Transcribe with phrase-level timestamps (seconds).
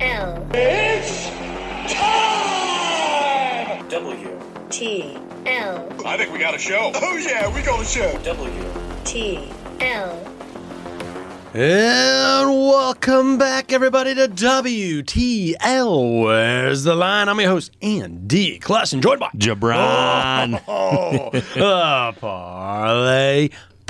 [0.00, 0.34] L
[3.88, 4.40] W.
[4.70, 5.16] T
[5.46, 6.92] L I think we got a show.
[6.94, 8.16] Oh yeah, we got a show.
[8.22, 8.64] W.
[9.04, 10.16] T L
[11.52, 16.22] And welcome back, everybody, to WTL.
[16.24, 17.28] Where's the line?
[17.28, 20.62] I'm your host, Andy Klassen, joined by JaBron.
[20.68, 23.48] Oh, a parlay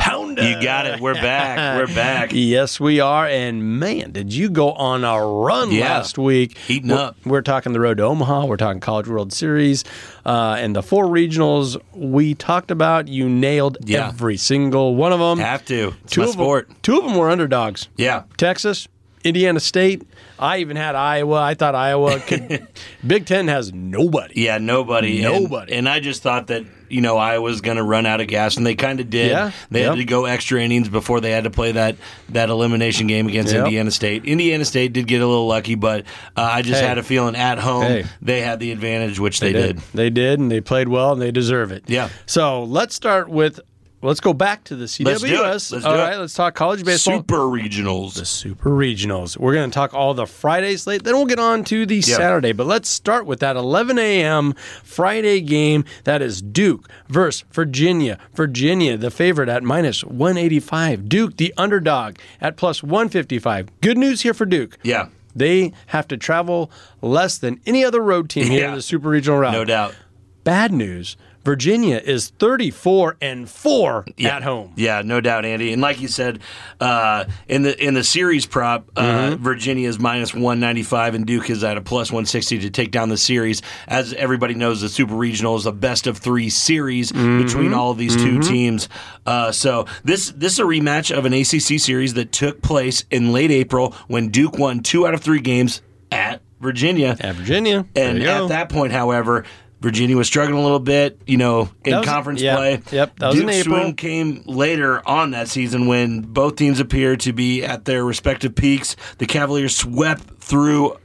[0.08, 0.48] pounder.
[0.48, 1.00] You got it.
[1.00, 1.78] We're back.
[1.88, 2.30] We're back.
[2.32, 3.26] Yes, we are.
[3.26, 5.84] And man, did you go on a run Yeah.
[5.98, 6.56] last week?
[6.58, 7.16] Heating we're, up.
[7.26, 8.46] We're talking the road to Omaha.
[8.46, 9.84] We're talking College World Series.
[10.24, 14.08] Uh, and the four regionals we talked about, you nailed Yeah.
[14.08, 15.38] every single one of them.
[15.38, 15.94] Have to.
[16.05, 16.68] It's two of sport.
[16.68, 17.88] Them, two of them were underdogs.
[17.96, 18.22] Yeah.
[18.36, 18.88] Texas,
[19.24, 20.02] Indiana State.
[20.39, 21.41] I even had Iowa.
[21.41, 22.67] I thought Iowa could.
[23.06, 24.42] Big Ten has nobody.
[24.42, 25.20] Yeah, nobody.
[25.22, 25.72] Nobody.
[25.72, 28.56] And, I just thought that, you know, I was going to run out of gas,
[28.56, 29.30] and they kind of did.
[29.30, 29.91] Yeah, They yep.
[29.91, 31.97] had to go extra innings before they had to play that,
[32.30, 33.64] that elimination game against Yep.
[33.64, 34.25] Indiana State.
[34.27, 36.05] Indiana State did get a little lucky, but
[36.36, 36.86] uh, I just Hey.
[36.86, 38.05] had a feeling at home Hey.
[38.23, 39.78] they had the advantage, which they, did.
[39.95, 41.84] They did, and they played well, and they deserve it.
[41.89, 42.11] Yeah.
[42.27, 43.61] So let's start with.
[44.00, 45.04] Let's go back to the CWS.
[45.04, 45.41] Let's do it.
[45.42, 46.02] Let's All do it.
[46.04, 47.18] right, let's talk college baseball.
[47.18, 48.14] Super regionals.
[48.14, 49.36] the Super Regionals.
[49.36, 51.02] We're going to talk all the Friday slate.
[51.02, 52.52] Then we'll get on to the Saturday.
[52.52, 54.52] But let's start with that 11 a.m.
[54.84, 55.84] Friday game.
[56.05, 58.18] That is Duke versus Virginia.
[58.34, 61.08] Virginia, the favorite at minus 185.
[61.08, 63.80] Duke, the underdog at plus 155.
[63.80, 64.78] Good news here for Duke.
[64.84, 65.08] Yeah.
[65.34, 66.70] They have to travel
[67.02, 68.68] less than any other road team here Yeah.
[68.70, 69.52] in the Super Regional route.
[69.52, 69.96] No doubt.
[70.44, 71.16] Bad news.
[71.44, 74.36] Virginia is 34 and 4 Yeah.
[74.36, 74.73] at home.
[74.77, 75.73] Yeah, no doubt, Andy.
[75.73, 76.40] And like you said,
[76.80, 79.42] uh, in the in the series prop, uh, Mm-hmm.
[79.42, 82.70] Virginia is minus one ninety five, and Duke is at a plus one sixty to
[82.70, 83.62] take down the series.
[83.86, 87.42] As everybody knows, the Super Regional is a best of three series Mm-hmm.
[87.45, 88.89] between all of these 2 teams.
[89.24, 93.33] Uh, so this this is a rematch of an ACC series that took place in
[93.33, 95.80] late April when Duke won two out of three games
[96.12, 97.17] at Virginia.
[97.20, 97.86] At Virginia.
[97.96, 98.45] And go.
[98.45, 99.45] at that point, however,
[99.80, 102.80] Virginia was struggling a little bit, you know, in was- conference play.
[102.90, 103.80] yep, that was in Duke's April.
[103.80, 108.55] swing came later on that season when both teams appeared to be at their respective
[108.55, 108.96] peaks.
[109.18, 110.96] The Cavaliers swept through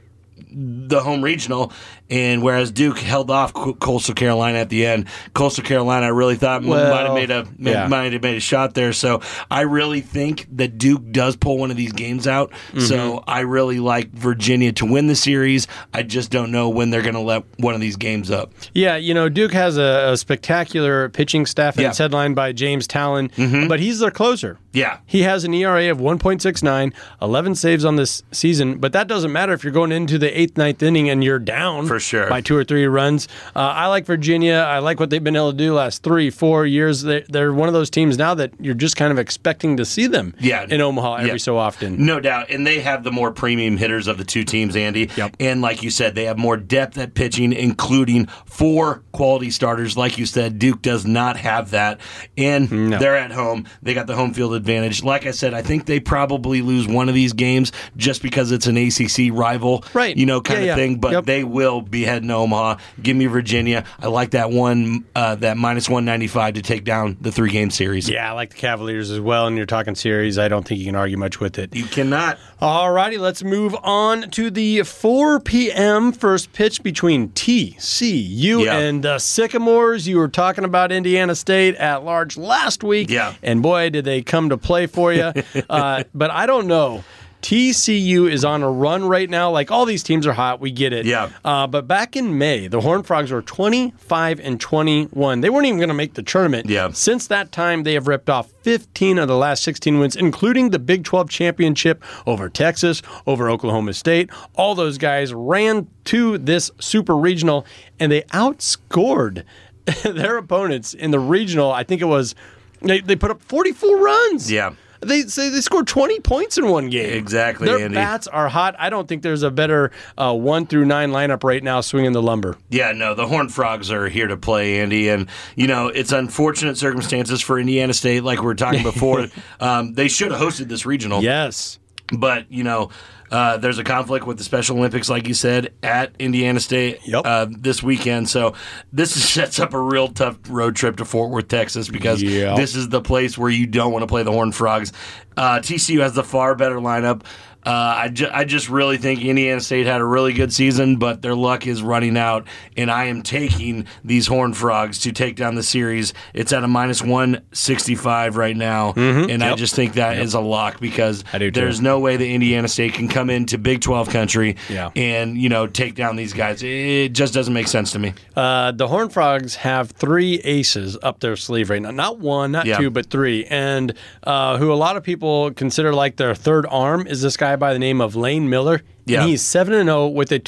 [0.56, 1.72] the home regional,
[2.10, 6.62] and whereas Duke held off Coastal Carolina at the end, Coastal Carolina I really thought
[6.62, 7.88] Well, might have made a yeah.
[7.88, 8.92] might have made a shot there.
[8.92, 9.20] So
[9.50, 12.50] I really think that Duke does pull one of these games out.
[12.50, 12.80] Mm-hmm.
[12.80, 15.66] So I really like Virginia to win the series.
[15.92, 18.52] I just don't know when they're going to let one of these games up.
[18.74, 21.88] Yeah, you know, Duke has a, a spectacular pitching staff, and Yeah.
[21.90, 23.30] it's headlined by James Tallon,
[23.68, 24.58] but he's their closer.
[24.72, 24.98] Yeah.
[25.06, 29.52] He has an ERA of 1.69, 11 saves on this season, but that doesn't matter
[29.52, 32.28] if you're going into the eighth, ninth inning and you're down For sure.
[32.28, 33.28] by two or three runs.
[33.54, 34.54] Uh, I like Virginia.
[34.66, 37.02] I like what they've been able to do last three, four years.
[37.02, 40.06] They're, they're one of those teams now that you're just kind of expecting to see
[40.06, 40.66] them Yeah.
[40.68, 41.36] in Omaha every Yeah.
[41.38, 42.04] so often.
[42.04, 42.50] No doubt.
[42.50, 45.10] And they have the more premium hitters of the two teams, Andy.
[45.16, 45.36] Yep.
[45.40, 49.96] And like you said, they have more depth at pitching, including four quality starters.
[49.96, 52.00] Like you said, Duke does not have that.
[52.36, 52.98] And No.
[52.98, 53.64] they're at home.
[53.82, 55.02] They got the home field advantage.
[55.02, 58.66] Like I said, I think they probably lose one of these games just because it's
[58.66, 60.16] an ACC rival, Right.
[60.16, 60.96] You know, kind Yeah, of thing.
[60.96, 61.24] But Yep.
[61.26, 62.78] they will be heading to Omaha.
[63.02, 63.84] Give me Virginia.
[64.00, 68.08] I like that one, uh, that minus 195 to take down the three game series.
[68.08, 69.46] Yeah, I like the Cavaliers as well.
[69.46, 70.38] And you're talking series.
[70.38, 71.74] I don't think you can argue much with it.
[71.74, 72.38] You cannot.
[72.60, 76.12] All righty, let's move on to the 4 p.m.
[76.12, 78.78] first pitch between TCU Yeah.
[78.78, 80.08] and the Sycamores.
[80.08, 83.34] You were talking about Indiana State at large last week, Yeah.
[83.42, 85.32] and boy, did they come to play for you.
[85.70, 87.04] uh, but I don't know.
[87.44, 89.50] TCU is on a run right now.
[89.50, 91.04] Like all these teams are hot, we get it.
[91.04, 91.28] Yeah.
[91.44, 95.42] Uh, but back in May, the Horned Frogs were 25 and 21.
[95.42, 96.70] They weren't even going to make the tournament.
[96.70, 96.90] Yeah.
[96.92, 100.78] Since that time, they have ripped off 15 of the last 16 wins, including the
[100.78, 104.30] Big 12 championship over Texas, over Oklahoma State.
[104.54, 107.66] All those guys ran to this super regional,
[108.00, 109.44] and they outscored
[110.02, 111.70] their opponents in the regional.
[111.70, 112.34] I think it was
[112.80, 114.50] they, they put up 44 runs.
[114.50, 114.74] Yeah.
[115.04, 117.12] They say they scored 20 points in one game.
[117.12, 117.94] Exactly, Their Andy.
[117.94, 118.74] bats are hot.
[118.78, 122.22] I don't think there's a better uh, one through nine lineup right now swinging the
[122.22, 122.56] lumber.
[122.70, 126.76] Yeah, no, the Horned Frogs are here to play, Andy, and you know it's unfortunate
[126.78, 129.28] circumstances for Indiana State, like we were talking before.
[129.60, 131.78] um, they should have hosted this regional, Yes.
[132.12, 132.90] But you know,
[133.30, 137.22] uh, there's a conflict with the Special Olympics, like you said, at Indiana State Yep.
[137.24, 138.28] uh, this weekend.
[138.28, 138.54] So
[138.92, 142.56] this sets up a real tough road trip to Fort Worth, Texas, because Yep.
[142.56, 144.92] this is the place where you don't want to play the Horned Frogs.
[145.36, 147.22] Uh, TCU has the far better lineup.
[147.66, 151.22] Uh, I, ju- I just really think Indiana State had a really good season, but
[151.22, 152.46] their luck is running out,
[152.76, 156.12] and I am taking these Horned Frogs to take down the series.
[156.34, 160.80] It's at a minus 165 right now, and I just think that is a lock
[160.80, 161.60] because I do too.
[161.60, 164.90] there's no way that Indiana State can come into Big 12 country Yeah.
[164.96, 166.62] and, you know, take down these guys.
[166.62, 168.14] It just doesn't make sense to me.
[168.36, 171.90] Uh, the Horned Frogs have three aces up their sleeve right now.
[171.90, 172.78] Not one, not Yeah.
[172.78, 173.44] two, but three.
[173.46, 173.94] And
[174.24, 177.72] uh, who a lot of people consider like their third arm is this guy by
[177.72, 178.82] the name of Lane Miller.
[179.06, 179.20] Yeah.
[179.20, 180.38] And he's 7 and 0 with a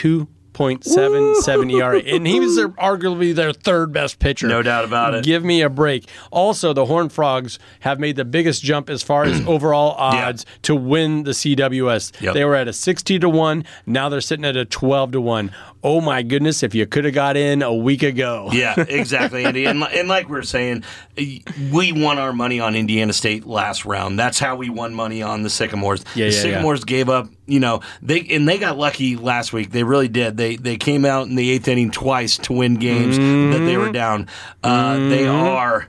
[0.56, 1.98] 2.77 ERA.
[2.00, 4.48] E And he was their, arguably their third best pitcher.
[4.48, 5.24] No doubt about it.
[5.24, 6.08] Give me a break.
[6.30, 10.74] Also, the Horned Frogs have made the biggest jump as far as overall odds to
[10.74, 12.20] win the CWS.
[12.20, 12.34] Yep.
[12.34, 13.64] They were at a 60 to 1.
[13.86, 15.50] Now they're sitting at a 12 to 1.
[15.82, 18.48] Oh my goodness, if you could have got in a week ago.
[18.52, 19.66] Yeah, exactly, Andy.
[19.66, 20.82] And, and like we're saying,
[21.16, 24.18] we won our money on Indiana State last round.
[24.18, 26.04] That's how we won money on the Sycamores.
[26.14, 27.28] Yeah, the yeah, Sycamores gave up.
[27.46, 29.70] You know, they and they got lucky last week.
[29.70, 30.36] They really did.
[30.36, 33.66] They they came out in the eighth inning twice to win games that Mm-hmm.
[33.66, 34.26] they were down.
[34.64, 35.88] Uh, They are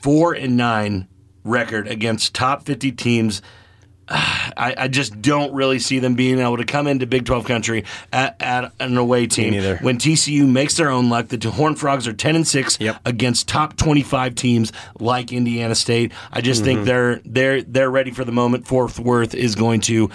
[0.00, 1.08] four and nine
[1.44, 3.42] record against top fifty teams.
[4.10, 7.84] I, I just don't really see them being able to come into Big 12 country
[8.12, 9.52] at, at an away team.
[9.82, 13.00] When TCU makes their own luck, the Horned Frogs are 10 and 6 Yep.
[13.04, 16.12] against top 25 teams like Indiana State.
[16.32, 16.64] I just Mm-hmm.
[16.64, 18.66] think they're they're they're ready for the moment.
[18.66, 20.08] Fort Worth is going to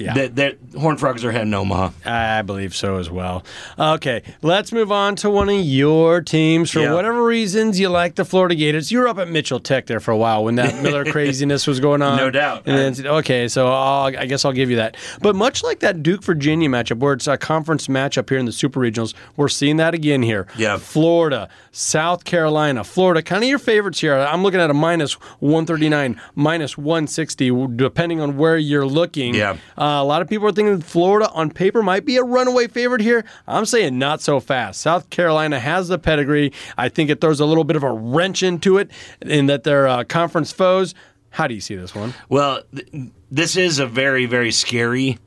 [0.00, 0.14] Yeah.
[0.14, 1.90] the, the Horned Frogs are heading Omaha.
[2.04, 3.44] I believe so as well.
[3.78, 6.70] Okay, let's move on to one of your teams.
[6.70, 6.94] For Yeah.
[6.94, 10.10] whatever reasons you like the Florida Gators, you were up at Mitchell Tech there for
[10.10, 12.16] a while when that Miller craziness was going on.
[12.16, 12.62] No doubt.
[12.66, 14.96] And then, okay, so I'll, I guess I'll give you that.
[15.20, 18.52] But much like that Duke Virginia matchup, where it's a conference matchup here in the
[18.52, 20.46] Super Regionals, we're seeing that again here.
[20.56, 20.78] Yeah.
[20.78, 24.14] Florida, South Carolina, Florida, kind of your favorites here.
[24.14, 29.34] I'm looking at a minus 139, minus 160, depending on where you're looking.
[29.34, 29.56] Yeah.
[29.76, 32.68] Uh, Uh, a lot of people are thinking Florida on paper might be a runaway
[32.68, 33.24] favorite here.
[33.48, 34.80] I'm saying not so fast.
[34.80, 36.52] South Carolina has the pedigree.
[36.78, 38.88] I think it throws a little bit of a wrench into it
[39.20, 40.94] in that they're uh, conference foes.
[41.30, 42.14] How do you see this one?
[42.28, 45.18] Well, th- this is a very very scary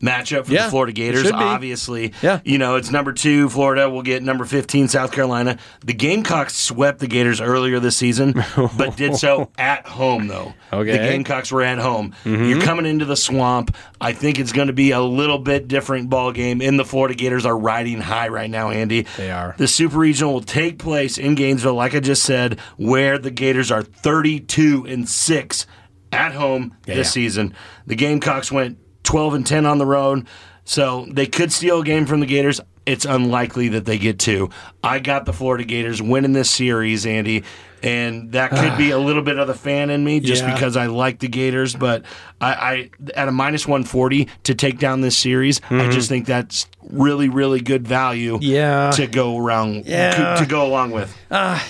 [0.00, 1.30] matchup for Yeah, the Florida Gators.
[1.30, 2.40] Obviously, Yeah.
[2.44, 3.88] You know, it's number two Florida.
[3.88, 5.58] We'll get number fifteen South Carolina.
[5.84, 8.32] The Gamecocks swept the Gators earlier this season,
[8.76, 10.54] but did so at home though.
[10.72, 10.92] Okay.
[10.92, 12.14] the Gamecocks were at home.
[12.24, 12.44] Mm-hmm.
[12.44, 13.76] You're coming into the swamp.
[14.00, 16.62] I think it's going to be a little bit different ball game.
[16.62, 19.06] In the Florida Gators are riding high right now, Andy.
[19.16, 19.54] They are.
[19.58, 23.70] The Super Regional will take place in Gainesville, like I just said, where the Gators
[23.70, 25.66] are 32 and six
[26.12, 27.02] at home this yeah.
[27.02, 27.54] season.
[27.86, 28.78] The Gamecocks went
[29.10, 30.24] 12 and 10 on the road,
[30.64, 32.60] so they could steal a game from the Gators.
[32.86, 34.50] It's unlikely that they get two.
[34.82, 37.44] I got the Florida Gators winning this series, Andy,
[37.82, 40.54] and that could be a little bit of the fan in me just Yeah.
[40.54, 41.74] because I like the Gators.
[41.76, 42.04] But
[42.40, 46.66] I, I at a minus 140 to take down this series, I just think that's
[46.90, 48.34] really, really good value.
[48.36, 48.42] Mm-hmm.
[48.44, 48.90] Yeah.
[48.92, 50.36] to go around, Yeah.
[50.36, 51.14] to go along with.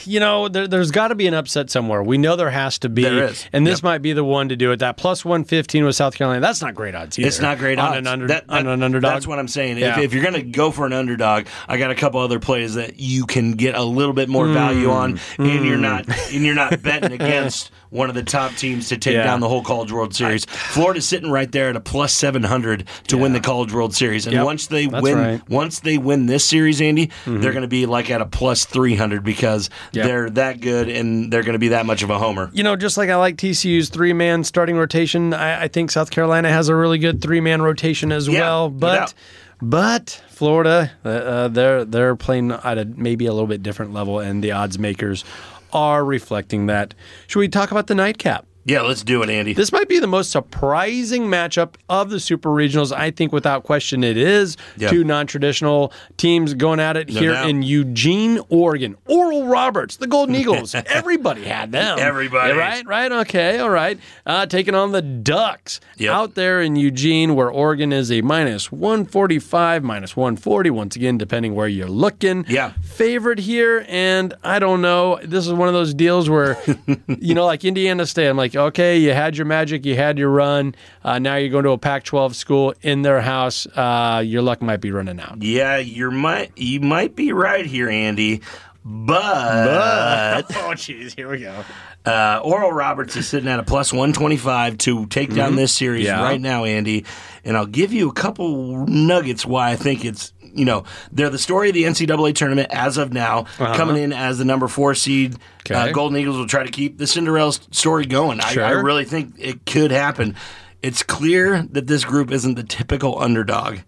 [0.07, 2.03] You know, there, there's got to be an upset somewhere.
[2.03, 3.03] We know there has to be.
[3.03, 3.45] There is.
[3.53, 3.85] And this Yep.
[3.85, 4.77] might be the one to do it.
[4.79, 7.27] That plus 115 with South Carolina, that's not great odds either.
[7.29, 7.99] It's not great on odds.
[7.99, 9.13] An under, That- on an underdog.
[9.13, 9.79] That's what I'm saying.
[9.79, 9.99] Yeah.
[9.99, 12.75] If, if you're going to go for an underdog, I got a couple other plays
[12.75, 14.91] that you can get a little bit more value Hmm.
[14.91, 18.97] on, and you're not and you're not betting against one of the top teams to
[18.97, 19.25] take Yeah.
[19.25, 20.45] down the whole College World Series.
[20.45, 24.35] Florida's sitting right there at a plus 700 to win the College World Series, and
[24.35, 24.45] Yep.
[24.45, 25.41] once they win, right.
[25.41, 25.53] Mm-hmm.
[25.55, 29.25] once they win this series, Andy, they're going to be like at a plus 300
[29.25, 30.07] because Yep.
[30.07, 32.49] they're that good and they're going to be that much of a homer.
[32.53, 36.11] you know, just like I like TCU's three man starting rotation, I, I think South
[36.11, 38.69] Carolina has a really good three man rotation as Yeah, well.
[38.71, 39.15] But.
[39.63, 44.19] But Florida, uh, uh, they're they're playing at a maybe a little bit different level,
[44.19, 45.25] and the odds makers
[45.73, 46.95] are reflecting that.
[47.27, 48.47] Should we talk about the nightcap?
[48.65, 49.55] Yeah, let's do it, Andy.
[49.55, 52.93] This might be the most surprising matchup of the Super Regionals.
[52.95, 54.57] I think, without question, it is.
[54.77, 54.91] Yeah.
[54.91, 57.49] Two non traditional teams going at it No here doubt.
[57.49, 58.97] in Eugene, Oregon.
[59.07, 60.75] Oral Roberts, the Golden Eagles.
[60.75, 61.99] Everybody had them.
[61.99, 62.53] Everybody.
[62.55, 63.11] Yeah, right, right.
[63.13, 63.99] Okay, all right.
[64.27, 66.13] Uh, taking on the Ducks Yep.
[66.13, 71.55] out there in Eugene, where Oregon is a minus 145, minus 140, once again, depending
[71.55, 72.45] where you're looking.
[72.49, 72.73] Yeah.
[72.83, 75.19] Favorite here, and I don't know.
[75.25, 76.59] This is one of those deals where,
[77.07, 80.31] you know, like Indiana State, I'm like, okay, you had your magic, you had your
[80.31, 80.75] run.
[81.05, 83.67] Uh, now you're going to a Pac 12 school in their house.
[83.67, 85.43] Uh, your luck might be running out.
[85.43, 88.41] Yeah, you might you might be right here, Andy.
[88.83, 91.65] But oh, jeez, here we go.
[92.07, 96.19] uh, Oral Roberts is sitting at a plus 125 to take down this series Mm-hmm.
[96.19, 96.25] Yeah.
[96.25, 97.05] right now, Andy.
[97.45, 101.39] And I'll give you a couple nuggets why I think it's, you know, they're the
[101.39, 105.35] story of the NCAA tournament as of now, coming in as the number four seed.
[105.71, 105.93] Uh, Uh-huh.
[105.93, 108.41] Golden Eagles will try to keep the Cinderella story going.
[108.41, 110.35] I, I really think it could happen.
[110.83, 113.79] It's clear that this group isn't the typical underdog.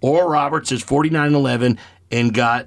[0.00, 1.78] Oral Roberts is 49 11
[2.10, 2.66] and got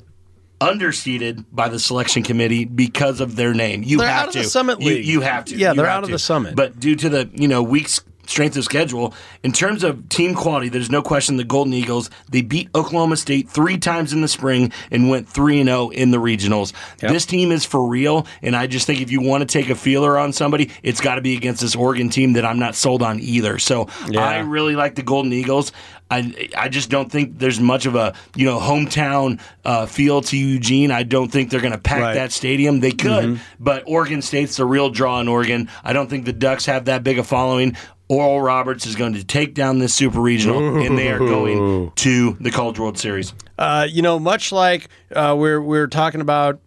[0.60, 3.84] underseeded by the selection committee because of their name.
[3.84, 4.40] You They're have out of to.
[4.40, 5.06] the Summit You- League.
[5.06, 5.56] You, have to.
[5.56, 6.56] Yeah, You they're out of the Summit.
[6.56, 10.36] But due to the you know weak s- strength of schedule, in terms of team
[10.36, 14.28] quality, there's no question the Golden Eagles they beat Oklahoma State three times in the
[14.28, 16.74] spring and went three and zero in the regionals.
[17.00, 19.76] This team is for real, and I just think if you want to take a
[19.76, 23.02] feeler on somebody, it's got to be against this Oregon team that I'm not sold
[23.02, 23.58] on either.
[23.60, 24.22] So Yeah.
[24.24, 25.72] I really like the Golden Eagles.
[26.12, 30.38] I I just don't think there's much of a you know hometown uh, feel to
[30.38, 30.90] Eugene.
[30.92, 32.14] I don't think they're going to pack Right.
[32.16, 32.80] that stadium.
[32.80, 35.70] They could, but Oregon State's the real draw in Oregon.
[35.84, 37.76] I don't think the Ducks have that big a following.
[38.10, 42.34] Oral Roberts is going to take down this super regional, and they are going to
[42.40, 43.34] the College World Series.
[43.58, 46.60] Uh, you know, much like uh, we're we're talking about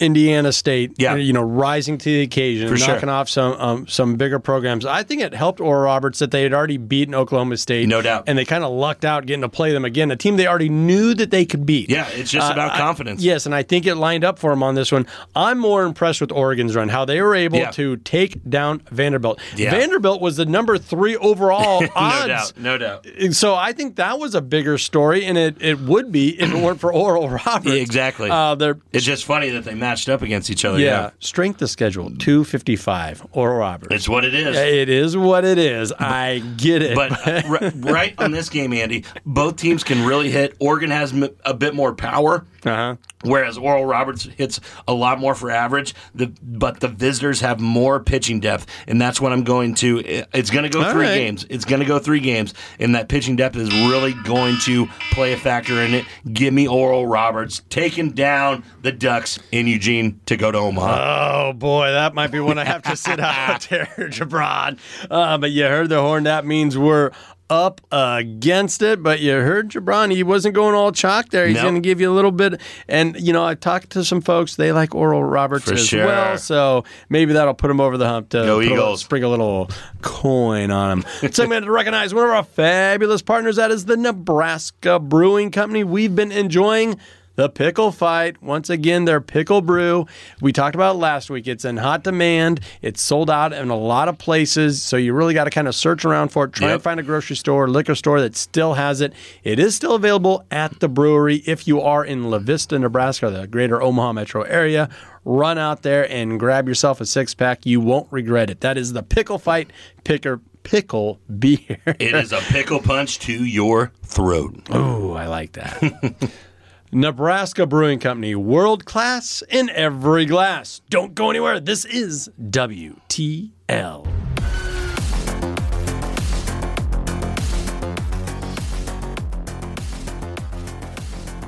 [0.00, 1.14] Indiana State, Yeah.
[1.16, 2.94] you know, rising to the occasion, For sure.
[2.94, 4.84] knocking off some um, some bigger programs.
[4.86, 8.24] I think it helped Oral Roberts that they had already beaten Oklahoma State, No doubt.
[8.26, 10.68] and they kind of lucked out getting to play them again, a team they already
[10.68, 11.90] knew that they could beat.
[11.90, 13.22] Yeah, it's just about I- confidence.
[13.22, 15.06] yes, and I think it lined up for them on this one.
[15.36, 17.70] I'm more impressed with Oregon's run, how they were able Yeah.
[17.72, 19.38] to take down Vanderbilt.
[19.56, 19.70] Yeah.
[19.70, 22.54] Vanderbilt was the number three overall odds.
[22.56, 23.34] No doubt, no doubt.
[23.34, 26.56] So I think that was a bigger story, and it, it would be if it
[26.62, 27.66] weren't for Oral Roberts.
[27.74, 28.30] Exactly.
[28.30, 30.78] Uh, they're It's just funny that they matched up against each other.
[30.78, 33.26] yeah, strength of schedule two fifty five.
[33.32, 33.94] Oral Roberts.
[33.94, 34.56] it's what it is.
[34.56, 35.92] it is what it is.
[35.92, 36.94] I get it.
[36.94, 40.56] But uh, r- right on this game, Andy, both teams can really hit.
[40.60, 42.96] Oregon has m- a bit more power, uh-huh.
[43.24, 45.94] whereas Oral Roberts hits a lot more for average.
[46.14, 49.98] The but the visitors have more pitching depth, and that's what I'm going to.
[50.32, 51.14] It's going to go All three right.
[51.14, 51.46] games.
[51.50, 55.32] It's going to go three games, and that pitching depth is really going to play
[55.32, 56.04] a factor in it.
[56.32, 61.48] Give me Oral Roberts taking down the Ducks in Eugene to go to Omaha.
[61.48, 64.78] Oh boy, that might be one I have to sit out there, JaBron.
[65.10, 66.24] Uh, but you heard the horn.
[66.24, 67.10] That means we're
[67.48, 69.02] up against it.
[69.02, 70.12] But you heard JaBron.
[70.14, 71.46] He wasn't going all chalk there.
[71.48, 71.64] He's Nope.
[71.64, 72.60] going to give you a little bit.
[72.86, 74.54] And you know, I talked to some folks.
[74.54, 76.06] They like Oral Roberts For as sure.
[76.06, 76.38] well.
[76.38, 79.00] So maybe that'll put him over the hump to Go a little- Eagles.
[79.00, 79.70] sprinkle a little
[80.02, 81.32] coin on him.
[81.32, 83.56] Segment to recognize one of our fabulous partners.
[83.56, 85.82] That is the Nebraska Brewing Company.
[85.82, 86.98] We've been enjoying.
[87.36, 88.42] The pickle fight.
[88.42, 90.06] Once again, their pickle brew.
[90.42, 91.46] We talked about last week.
[91.48, 92.60] It's in hot demand.
[92.82, 94.82] It's sold out in a lot of places.
[94.82, 96.52] So you really got to kind of search around for it.
[96.52, 96.74] Try Yep.
[96.74, 99.14] and find a grocery store, liquor store that still has it.
[99.42, 103.46] It is still available at the brewery if you are in La Vista, Nebraska, the
[103.46, 104.90] greater Omaha metro area.
[105.24, 107.64] Run out there and grab yourself a six pack.
[107.64, 108.60] You won't regret it.
[108.60, 109.70] That is the pickle fight
[110.04, 111.78] picker pickle beer.
[111.86, 114.68] It is a pickle punch to your throat.
[114.70, 116.30] Oh, I like that.
[116.92, 120.80] Nebraska Brewing Company, world class in every glass.
[120.90, 121.60] Don't go anywhere.
[121.60, 124.08] This is WTL.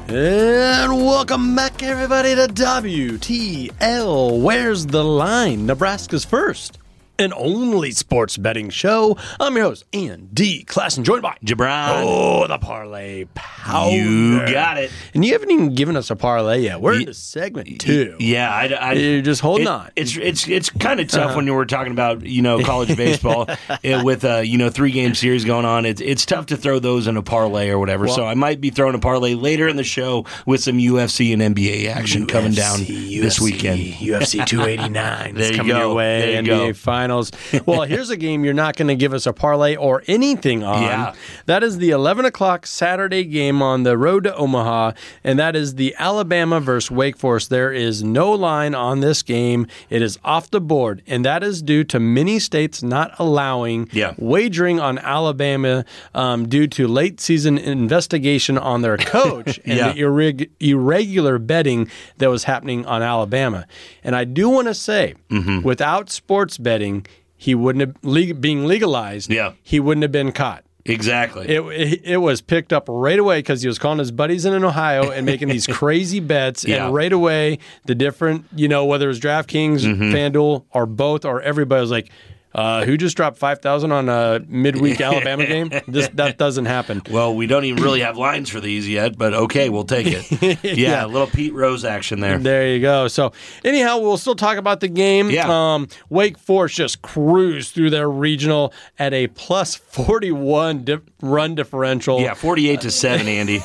[0.07, 4.41] And welcome back, everybody, to WTL.
[4.41, 5.67] Where's the line?
[5.67, 6.79] Nebraska's first
[7.19, 9.17] and only sports betting show.
[9.39, 12.03] I'm your host, Andy Klassen, joined by JaBron.
[12.05, 13.95] Oh, the parlay powder.
[13.97, 14.91] You got it.
[15.15, 16.81] And you haven't even given us a parlay yet.
[16.81, 18.17] We're into segment two.
[18.19, 19.91] Yeah, I, I, You're just holding it- on.
[19.97, 23.47] It's it's it's kind of tough when you were talking about you know college baseball
[23.85, 25.85] eh, with a you know three game series going on.
[25.87, 28.09] It's it's tough to throw those in a parlay or whatever.
[28.09, 31.43] so I might be throwing a parlay later in the show with some UFC and
[31.55, 33.81] NBA action coming down this weekend.
[33.81, 35.79] UFC 289 There is you go.
[35.79, 36.21] your way.
[36.21, 36.73] There you NBA go.
[37.03, 37.33] Finals.
[37.67, 40.83] well, here's a game you're not going to give us a parlay or anything on.
[40.83, 41.15] Yeah.
[41.47, 44.93] That is the 11 o'clock Saturday game on the road to Omaha,
[45.25, 47.51] and that is the Alabama versus Wake Forest.
[47.51, 49.67] There is no line on this game.
[49.91, 54.15] It is off the board, and that is due to many states not allowing Yeah.
[54.19, 59.93] wagering on Alabama um, due to late season investigation on their coach and Yeah.
[59.93, 63.67] the irreg- irregular betting that was happening on Alabama.
[64.05, 65.63] And I do want to say, Mm-hmm.
[65.63, 66.92] without sports betting,
[67.37, 69.31] he wouldn't have being legalized.
[69.31, 69.53] Yeah.
[69.63, 70.65] he wouldn't have been caught.
[70.85, 71.49] Exactly.
[71.49, 74.65] It, it, it was picked up right away because he was calling his buddies in
[74.65, 76.65] Ohio and making these crazy bets.
[76.65, 76.87] Yeah.
[76.87, 80.13] And right away, the different, you know, whether it was DraftKings, Mm-hmm.
[80.13, 82.11] FanDuel, or both, or everybody was like,
[82.55, 85.71] Uh, who just dropped five thousand on a midweek Alabama game?
[85.89, 87.03] This that doesn't happen.
[87.11, 90.31] Well, we don't even really have lines for these yet, but okay, we'll take it.
[90.63, 91.07] Yeah, Yeah.
[91.07, 92.39] a little Pete Rose action there.
[92.39, 93.09] There you go.
[93.09, 93.33] So
[93.65, 95.31] anyhow, we'll still talk about the game.
[95.31, 95.47] Yeah.
[95.75, 101.55] Um, Wake Forest just cruised through their regional at a plus forty one di- run
[101.55, 102.21] differential.
[102.21, 103.61] Yeah, 48 to 7, Andy.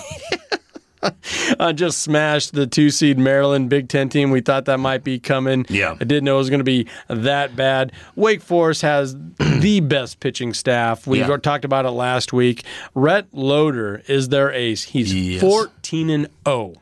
[1.59, 4.31] uh, just smashed the two seed Maryland Big Ten team.
[4.31, 5.65] We thought that might be coming.
[5.69, 5.95] Yeah.
[5.99, 7.91] I didn't know it was going to be that bad.
[8.15, 11.05] Wake Forest has the best pitching staff.
[11.07, 11.37] We Yeah.
[11.37, 12.63] talked about it last week.
[12.95, 14.83] Rhett Lowder is their ace.
[14.83, 15.41] He's Yes.
[15.41, 16.73] 14 and 0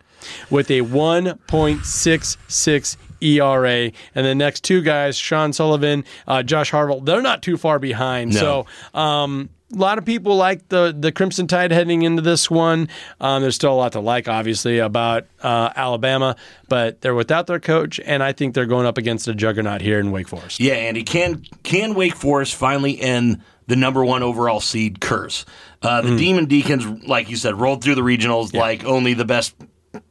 [0.49, 3.91] with a 1.66 ERA.
[4.13, 8.33] And the next two guys, Sean Sullivan, uh, Josh Hartle, they're not too far behind.
[8.33, 8.65] No.
[8.93, 12.87] So, um, a lot of people like the the Crimson Tide heading into this one.
[13.19, 16.35] Um, there's still a lot to like, obviously, about uh, Alabama,
[16.69, 19.99] but they're without their coach, and I think they're going up against a juggernaut here
[19.99, 20.59] in Wake Forest.
[20.59, 25.45] Yeah, Andy, can can Wake Forest finally end the number one overall seed curse?
[25.81, 29.55] Uh, the Demon Deacons, like you said, rolled through the regionals like only the best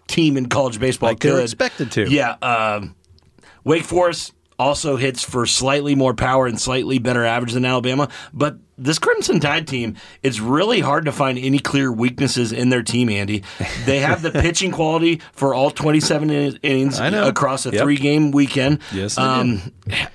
[0.07, 1.33] team in college baseball Like could.
[1.33, 2.09] were expected to.
[2.09, 2.33] Yeah.
[2.43, 2.95] Um,
[3.65, 8.59] Wake Forest also hits for slightly more power and slightly better average than Alabama, but
[8.77, 9.95] this Crimson Tide team,
[10.25, 13.45] it's really hard to find any clear weaknesses in their team, Andy.
[13.87, 17.83] They have the pitching quality for all 27 in- innings across a Yep.
[17.83, 18.81] three game weekend.
[18.93, 19.63] Yes, um,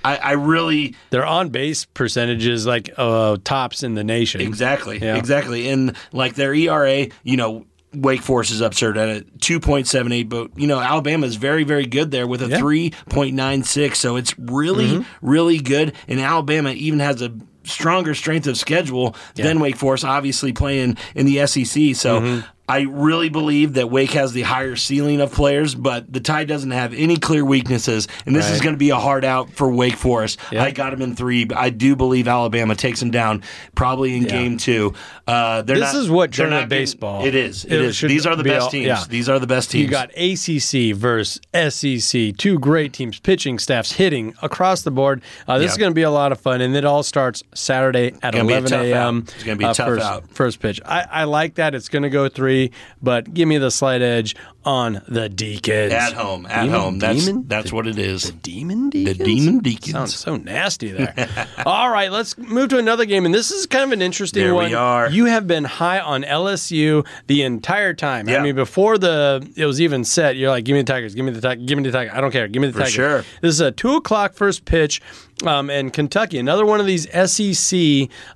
[0.04, 0.94] I, I really.
[1.08, 4.42] Their on base percentages like uh, tops in the nation.
[4.42, 4.98] Exactly.
[4.98, 5.16] Yeah.
[5.16, 5.66] Exactly.
[5.70, 10.66] And like their ERA, you know, Wake Forest is absurd at a 2.78, but you
[10.66, 12.58] know, Alabama is very, very good there with a Yeah.
[12.58, 13.96] 3.96.
[13.96, 15.26] So it's really, mm-hmm.
[15.26, 15.94] really good.
[16.06, 17.32] And Alabama even has a
[17.64, 21.94] stronger strength of schedule than Wake Forest, obviously playing in the SEC.
[21.96, 22.40] So mm-hmm.
[22.70, 26.70] I really believe that Wake has the higher ceiling of players, but the Tide doesn't
[26.70, 28.06] have any clear weaknesses.
[28.26, 30.38] And this is going to be a hard out for Wake Forest.
[30.52, 30.62] Yeah.
[30.64, 33.42] I got them in three, but I do believe Alabama takes them down
[33.74, 34.28] probably in Yeah.
[34.28, 34.94] game two.
[35.26, 37.64] Uh, This not- is what they're tournament not getting- baseball- It is.
[37.64, 38.00] It it is.
[38.00, 38.86] These are the be best all- teams.
[38.86, 39.04] yeah.
[39.08, 39.82] These are the best teams.
[39.84, 45.22] You got ACC versus SEC, two great teams, pitching staffs hitting across the board.
[45.48, 45.72] Uh, this Yeah.
[45.72, 48.44] is going to be a lot of fun, and it all starts Saturday at gonna
[48.44, 49.16] be a 11 tough a.m.
[49.18, 49.34] out.
[49.34, 50.24] It's gonna be a uh, tough first, out.
[50.32, 50.80] First pitch.
[50.84, 51.74] I, I like that.
[51.74, 52.59] It's going to go three,
[53.00, 56.44] but give me the slight edge on the Deacons at home.
[56.46, 56.98] At Demon- home.
[56.98, 57.44] That's Demon?
[57.48, 58.24] that's what it is.
[58.24, 59.18] The Demon Deacons?
[59.18, 59.92] The Demon Deacons.
[59.92, 61.14] Sounds so nasty there.
[61.66, 63.24] All right, let's move to another game.
[63.24, 64.74] And this is kind of an interesting There we one.
[64.74, 65.10] are.
[65.10, 68.28] You have been high on LSU the entire time.
[68.28, 71.24] I mean, before the it was even set, you're like, give me the Tigers, give
[71.24, 72.12] me the Tigers, give me the Tigers.
[72.14, 72.46] I don't care.
[72.48, 72.92] Give me the Tigers.
[72.92, 73.18] sure.
[73.40, 75.00] This is a two o'clock first pitch.
[75.42, 77.78] Um, and Kentucky, another one of these SEC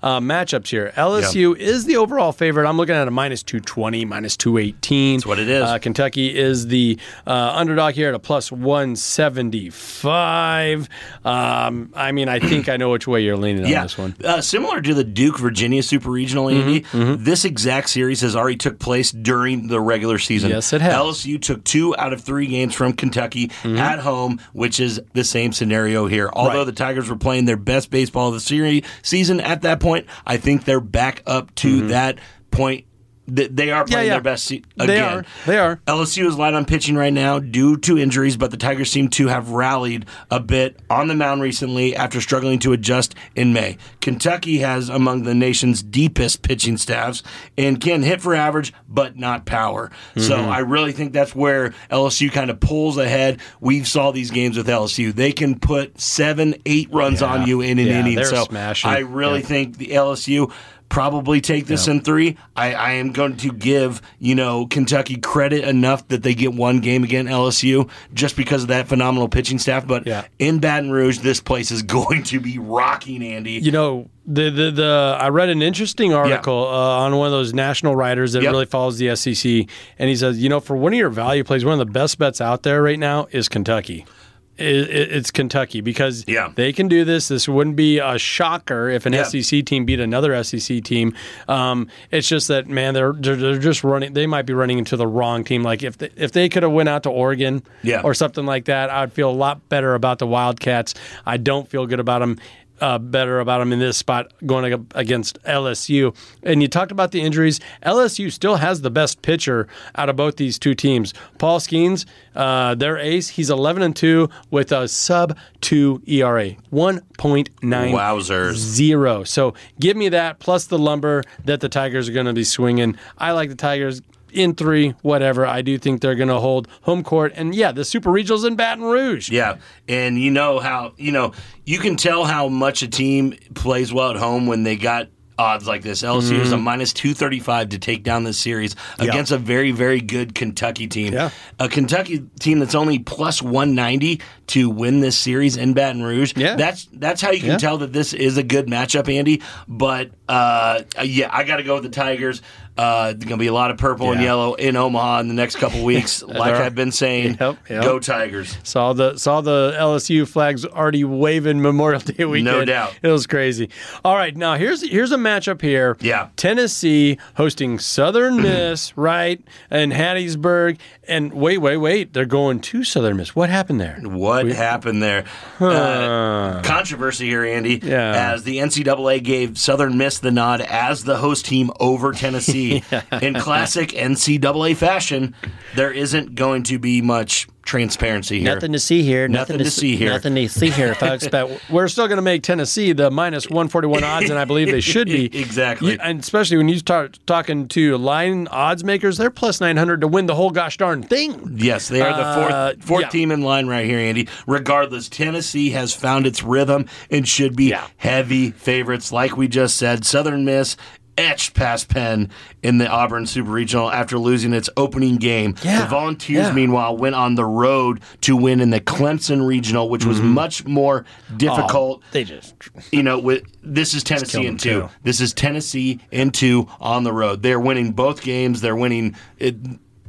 [0.02, 0.90] uh, matchups here.
[0.96, 2.66] LSU is the overall favorite.
[2.66, 5.16] I'm looking at a minus 220, minus 218.
[5.18, 5.62] That's what it is.
[5.62, 10.88] Uh, Kentucky is the uh, underdog here at a plus 175.
[11.24, 14.14] Um, I mean, I think I know which way you're leaning on this one.
[14.24, 16.84] Uh, similar to the Duke Virginia Super Regional, Andy.
[16.92, 20.50] This exact series has already took place during the regular season.
[20.50, 20.94] Yes, it has.
[20.94, 25.52] LSU took two out of three games from Kentucky at home, which is the same
[25.52, 26.30] scenario here.
[26.32, 26.64] Although Right.
[26.66, 30.36] the Tigers were playing their best baseball of the series season at that point, I
[30.36, 32.18] think they're back up to that
[32.50, 32.84] point.
[33.32, 34.14] Th- They are playing yeah.
[34.14, 35.02] their best se- They again.
[35.18, 35.24] are.
[35.46, 35.80] They are.
[35.86, 39.28] LSU is light on pitching right now due to injuries, but the Tigers seem to
[39.28, 43.78] have rallied a bit on the mound recently after struggling to adjust in May.
[44.00, 47.22] Kentucky has among the nation's deepest pitching staffs
[47.56, 49.90] and can hit for average, but not power.
[50.16, 50.50] So Mm-hmm.
[50.50, 53.40] I really think that's where LSU kind of pulls ahead.
[53.60, 57.28] We've saw these games with LSU; they can put seven, eight runs Yeah.
[57.28, 58.16] on you in an Yeah, inning.
[58.16, 58.90] they're So smashing.
[58.90, 59.46] I really Yeah.
[59.46, 60.52] think the LSU
[60.94, 62.36] probably take this in three.
[62.54, 66.78] I, I am going to give you know Kentucky credit enough that they get one
[66.78, 69.86] game against LSU just because of that phenomenal pitching staff.
[69.88, 70.24] But Yeah.
[70.38, 73.54] in Baton Rouge, this place is going to be rocking, Andy.
[73.54, 77.52] You know, the the, the I read an interesting article uh, on one of those
[77.52, 78.52] national writers that Yep.
[78.52, 79.66] really follows the SEC,
[79.98, 82.18] and he says, you know, for one of your value plays, one of the best
[82.18, 84.06] bets out there right now is Kentucky.
[84.56, 86.52] It, it, it's Kentucky because Yeah.
[86.54, 87.28] they can do this.
[87.28, 89.24] This wouldn't be a shocker if an Yeah.
[89.24, 91.12] SEC team beat another SEC team.
[91.48, 94.12] Um, it's just that man, they're, they're they're just running.
[94.12, 95.62] They might be running into the wrong team.
[95.62, 98.02] Like if they, if they could have went out to Oregon Yeah.
[98.02, 100.94] or something like that, I'd feel a lot better about the Wildcats.
[101.26, 102.38] I don't feel good about them.
[102.80, 106.14] Uh, better about them in this spot going ag- against LSU.
[106.42, 107.60] And you talked about the injuries.
[107.86, 111.14] LSU still has the best pitcher out of both these two teams.
[111.38, 117.48] Paul Skenes, uh, their ace, he's 11 and 2 with a sub 2 ERA, 1.9
[117.62, 118.54] Wowzers.
[118.54, 119.24] zero.
[119.24, 122.96] So give me that plus the lumber that the Tigers are going to be swinging.
[123.18, 124.02] I like the Tigers
[124.34, 125.46] in three, whatever.
[125.46, 127.32] I do think they're going to hold home court.
[127.34, 129.30] And yeah, the Super Regionals in Baton Rouge.
[129.30, 131.32] Yeah, and you know how you know
[131.64, 135.66] you can tell how much a team plays well at home when they got odds
[135.66, 136.02] like this.
[136.02, 139.72] LSU is a minus two thirty five to take down this series against a very
[139.72, 141.12] very good Kentucky team.
[141.12, 141.30] Yeah.
[141.58, 146.34] a Kentucky team that's only plus one ninety to win this series in Baton Rouge.
[146.36, 146.54] Yeah.
[146.54, 147.56] that's that's how you can Yeah.
[147.58, 149.42] tell that this is a good matchup, Andy.
[149.66, 152.40] But uh, yeah, I got to go with the Tigers.
[152.76, 155.84] Uh, gonna be a lot of purple and yellow in Omaha in the next couple
[155.84, 156.22] weeks.
[156.26, 157.82] like I've been saying, Yep, yep.
[157.84, 158.58] go Tigers.
[158.64, 162.44] Saw the saw the LSU flags already waving Memorial Day weekend.
[162.46, 162.98] No doubt.
[163.00, 163.70] it was crazy.
[164.04, 165.96] All right, now here's here's a matchup here.
[166.00, 166.30] Yeah.
[166.36, 173.16] Tennessee hosting Southern Miss, right, and Hattiesburg, and wait, wait, wait, they're going to Southern
[173.16, 173.34] Miss.
[173.34, 173.98] What happened there?
[174.02, 175.24] What happened there?
[175.60, 177.80] Uh, controversy here, Andy.
[177.82, 178.32] Yeah.
[178.32, 182.82] As the NCAA gave Southern Miss the nod as the host team over Tennessee.
[183.22, 185.34] In classic NCAA fashion,
[185.74, 188.54] there isn't going to be much transparency here.
[188.54, 189.28] Nothing to see here.
[189.28, 190.10] Nothing to see here.
[190.10, 191.28] Nothing to see here, folks.
[191.28, 194.80] But we're still going to make Tennessee the minus 141 odds, and I believe they
[194.80, 195.24] should be.
[195.44, 195.92] Exactly.
[195.92, 200.08] You- and especially when you start talking to line odds makers, they're plus 900 to
[200.08, 201.54] win the whole gosh darn thing.
[201.56, 203.08] Yes, they are the Uh, fourth fourth yeah.
[203.08, 204.28] team in line right here, Andy.
[204.46, 207.86] Regardless, Tennessee has found its rhythm and should be Yeah.
[207.96, 210.04] heavy favorites, like we just said.
[210.04, 210.76] Southern Miss
[211.16, 212.30] etched past Penn
[212.62, 215.54] in the Auburn Super Regional after losing its opening game.
[215.62, 216.52] Yeah, The Volunteers, yeah.
[216.52, 221.04] meanwhile, went on the road to win in the Clemson Regional, which was much more
[221.36, 222.00] difficult.
[222.00, 222.08] Mm-hmm.
[222.08, 222.54] Oh, they just.
[222.92, 224.82] You know, with this is Tennessee in two.
[224.82, 224.88] too.
[225.02, 227.42] This is Tennessee in two on the road.
[227.42, 228.60] They're winning both games.
[228.60, 229.14] They're winning.
[229.38, 229.56] It,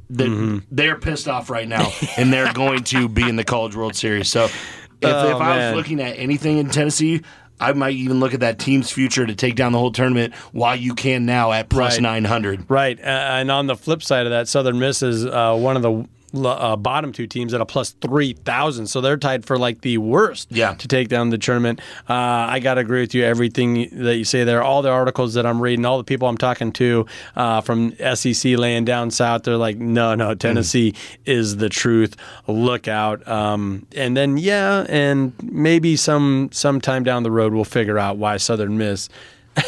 [0.09, 0.57] they're, Mm-hmm.
[0.71, 4.29] they're pissed off right now, and they're going to be in the College World Series.
[4.29, 4.55] So, if,
[5.03, 7.21] Oh, if I was looking at anything in Tennessee,
[7.59, 10.33] I might even look at that team's future to take down the whole tournament.
[10.51, 12.01] While you can now at plus Right.
[12.01, 12.65] nine hundred.
[12.69, 12.99] Right.
[12.99, 16.05] Uh, and on the flip side of that, Southern Miss is uh, one of the
[16.45, 18.88] uh, bottom two teams at a plus 3,000.
[18.88, 20.74] So they're tied for like the worst Yeah.
[20.76, 21.80] to take down the tournament.
[22.10, 23.24] Uh, I got to agree with you.
[23.24, 26.38] Everything that you say there, all the articles that I'm reading, all the people I'm
[26.38, 30.93] talking to uh, from SEC laying down south, they're like, no, no, Tennessee
[31.26, 32.15] is the truth.
[32.48, 33.28] Look out.
[33.28, 38.38] Um, and then, yeah, and maybe some sometime down the road, we'll figure out why
[38.38, 39.10] Southern Miss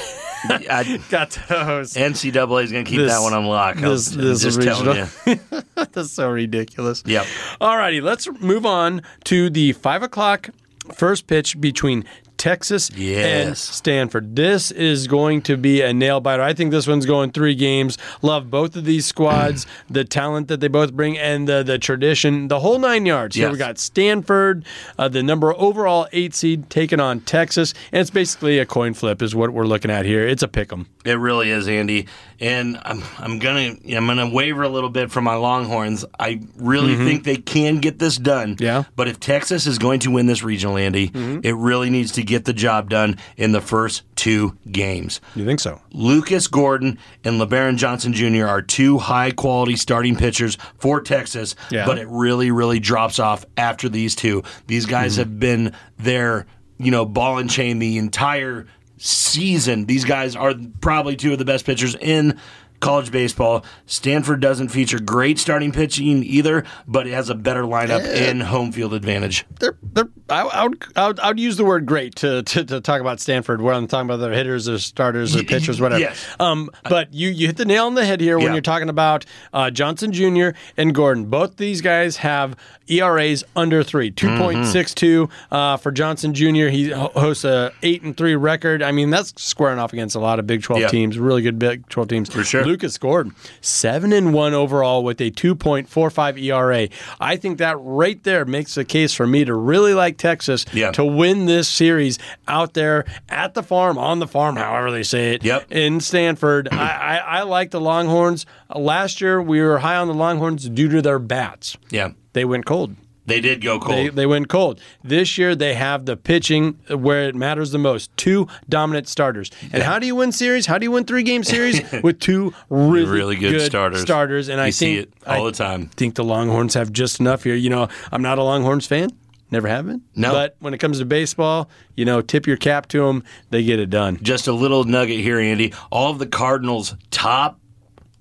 [0.46, 1.94] I, got those.
[1.94, 3.78] NCAA is going to keep This- that one on lock.
[3.78, 5.40] This- this just telling you.
[5.76, 7.04] That's so ridiculous.
[7.06, 7.26] Yep.
[7.62, 10.50] Alrighty, let's move on to the five o'clock
[10.94, 12.06] first pitch between
[12.38, 13.60] Texas and Yes.
[13.60, 14.36] Stanford.
[14.36, 16.42] This is going to be a nail biter.
[16.44, 17.98] I think this one's going three games.
[18.22, 22.48] Love both of these squads, the talent that they both bring, and the the tradition,
[22.48, 23.36] the whole nine yards.
[23.36, 23.52] Here Yes.
[23.54, 24.66] we got Stanford,
[24.98, 29.22] uh, the number overall eight seed, taking on Texas, and it's basically a coin flip,
[29.22, 30.28] is what we're looking at here.
[30.28, 30.88] It's a pick 'em.
[31.06, 32.08] It really is, Andy.
[32.40, 36.06] And I'm I'm gonna I'm gonna waver a little bit from my Longhorns.
[36.20, 38.56] I really think they can get this done.
[38.56, 38.64] Mm-hmm.
[38.64, 38.80] Yeah.
[38.82, 38.92] Mm-hmm.
[38.96, 41.12] But if Texas is going to win this regional, Andy,
[41.44, 45.20] it really needs to get the job done in the first two games.
[45.36, 45.82] You think so?
[45.92, 48.46] Lucas Gordon and Lebarron Johnson Jr.
[48.46, 51.86] are two high quality starting pitchers for Texas, Yeah.
[51.88, 54.44] but it really, really drops off after these two.
[54.68, 55.20] These guys Mm-hmm.
[55.22, 56.46] have been their,
[56.78, 58.68] you know, ball and chain the entire
[58.98, 59.86] season.
[59.86, 62.40] These guys are probably two of the best pitchers in
[62.80, 63.66] college baseball.
[63.86, 68.72] Stanford doesn't feature great starting pitching either, but it has a better lineup and home
[68.72, 69.46] field advantage.
[69.60, 72.64] they're, they're, I, I, would, I, would, I would use the word great to, to,
[72.66, 76.00] to talk about Stanford, where I'm talking about their hitters or starters or pitchers, whatever.
[76.02, 76.24] yes.
[76.40, 78.54] Um, but you, you hit the nail on the head here when Yeah.
[78.54, 80.50] you're talking about uh, Johnson Jr.
[80.76, 81.26] and Gordon.
[81.26, 82.56] Both these guys have
[82.88, 84.42] ERAs under three, Mm-hmm.
[84.64, 86.68] 2.62 uh, for Johnson Jr.
[86.68, 88.82] He hosts a eight and three record.
[88.82, 90.88] I mean, that's squaring off against a lot of Big 12 Yeah.
[90.88, 92.30] teams, really good Big 12 teams.
[92.34, 92.64] For sure.
[92.68, 96.90] Lucas Gordon, seven and one overall with a 2.45 ERA.
[97.20, 100.92] I think that right there makes the case for me to really like Texas Yeah.
[100.92, 105.34] to win this series out there at the farm, on the farm, however they say
[105.36, 105.72] it, Yep.
[105.72, 106.68] in Stanford.
[106.72, 108.46] I, I, I like the Longhorns.
[108.76, 111.78] Last year, we were high on the Longhorns due to their bats.
[111.90, 112.10] Yeah.
[112.34, 112.96] They went cold.
[113.28, 113.98] They did go cold.
[113.98, 114.80] They, they went cold.
[115.04, 118.16] This year, they have the pitching where it matters the most.
[118.18, 119.52] Two dominant starters.
[119.72, 120.66] And how do you win series?
[120.66, 121.82] How do you win three game series?
[122.04, 124.02] With two really, Really good starters.
[124.02, 124.48] Starters.
[124.48, 125.88] And I You think see it all I the time.
[125.88, 127.56] think the Longhorns have just enough here.
[127.56, 129.10] You know, I'm not a Longhorns fan.
[129.52, 130.02] Never have been.
[130.16, 130.32] No.
[130.34, 133.24] But when it comes to baseball, you know, tip your cap to them.
[133.50, 134.20] They get it done.
[134.22, 135.74] Just a little nugget here, Andy.
[135.90, 137.60] All of the Cardinals' top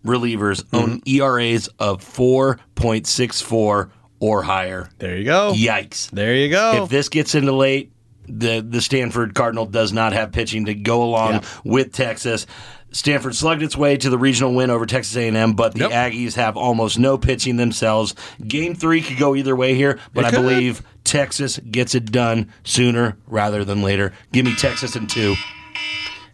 [0.05, 1.21] relievers own Mm-hmm.
[1.23, 3.91] ERAs of 4.64
[4.27, 4.89] or higher.
[4.99, 5.53] There you go.
[5.55, 6.11] Yikes.
[6.11, 6.83] There you go.
[6.85, 7.93] If this gets into late,
[8.29, 11.41] the, the Stanford Cardinal does not have pitching to go along Yeah.
[11.65, 12.47] with Texas.
[12.91, 15.91] Stanford slugged its way to the regional win over Texas A&M, but the Yep.
[15.91, 18.15] Aggies have almost no pitching themselves.
[18.47, 20.43] Game three could go either way here, but It I could.
[20.43, 24.13] believe Texas gets it done sooner rather than later.
[24.33, 25.35] Give me Texas in two.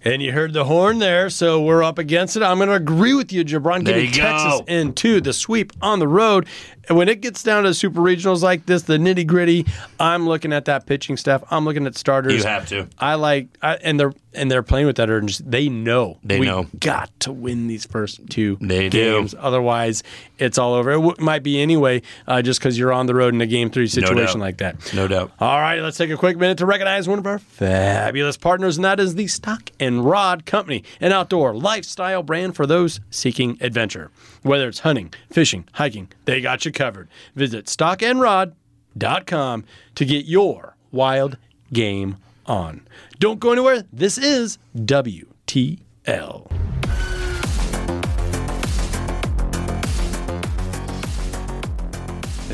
[0.05, 2.43] And you heard the horn there, so we're up against it.
[2.43, 3.85] I'm going to agree with you, JaBron.
[3.85, 4.65] Give me Texas go.
[4.67, 6.47] in two, the sweep on the road.
[6.89, 9.67] And when it gets down to super regionals like this, the nitty gritty,
[10.01, 11.43] I'm looking at that pitching staff.
[11.51, 12.35] I'm looking at starters.
[12.35, 12.89] You have to.
[12.99, 15.45] I like, I, and they're and they're playing with that urgency.
[15.47, 16.67] They know They we know.
[16.81, 19.19] got to win these first two They do.
[19.21, 19.35] games.
[19.39, 20.03] Otherwise,
[20.39, 20.91] it's all over.
[20.91, 23.69] It w- might be anyway, uh, just because you're on the road in a game
[23.71, 24.47] three situation doubt.
[24.47, 24.95] like that.
[24.95, 25.33] No doubt.
[25.39, 28.85] All right, let's take a quick minute to recognize one of our fabulous partners, and
[28.87, 34.11] that is the Stock and Rod Company, an outdoor lifestyle brand for those seeking adventure.
[34.43, 37.09] Whether it's hunting, fishing, hiking, they got you covered.
[37.35, 41.39] Visit stockandrod.com to get your wild
[41.73, 42.87] game on.
[43.19, 43.85] Don't go anywhere.
[43.93, 46.51] This is WTL.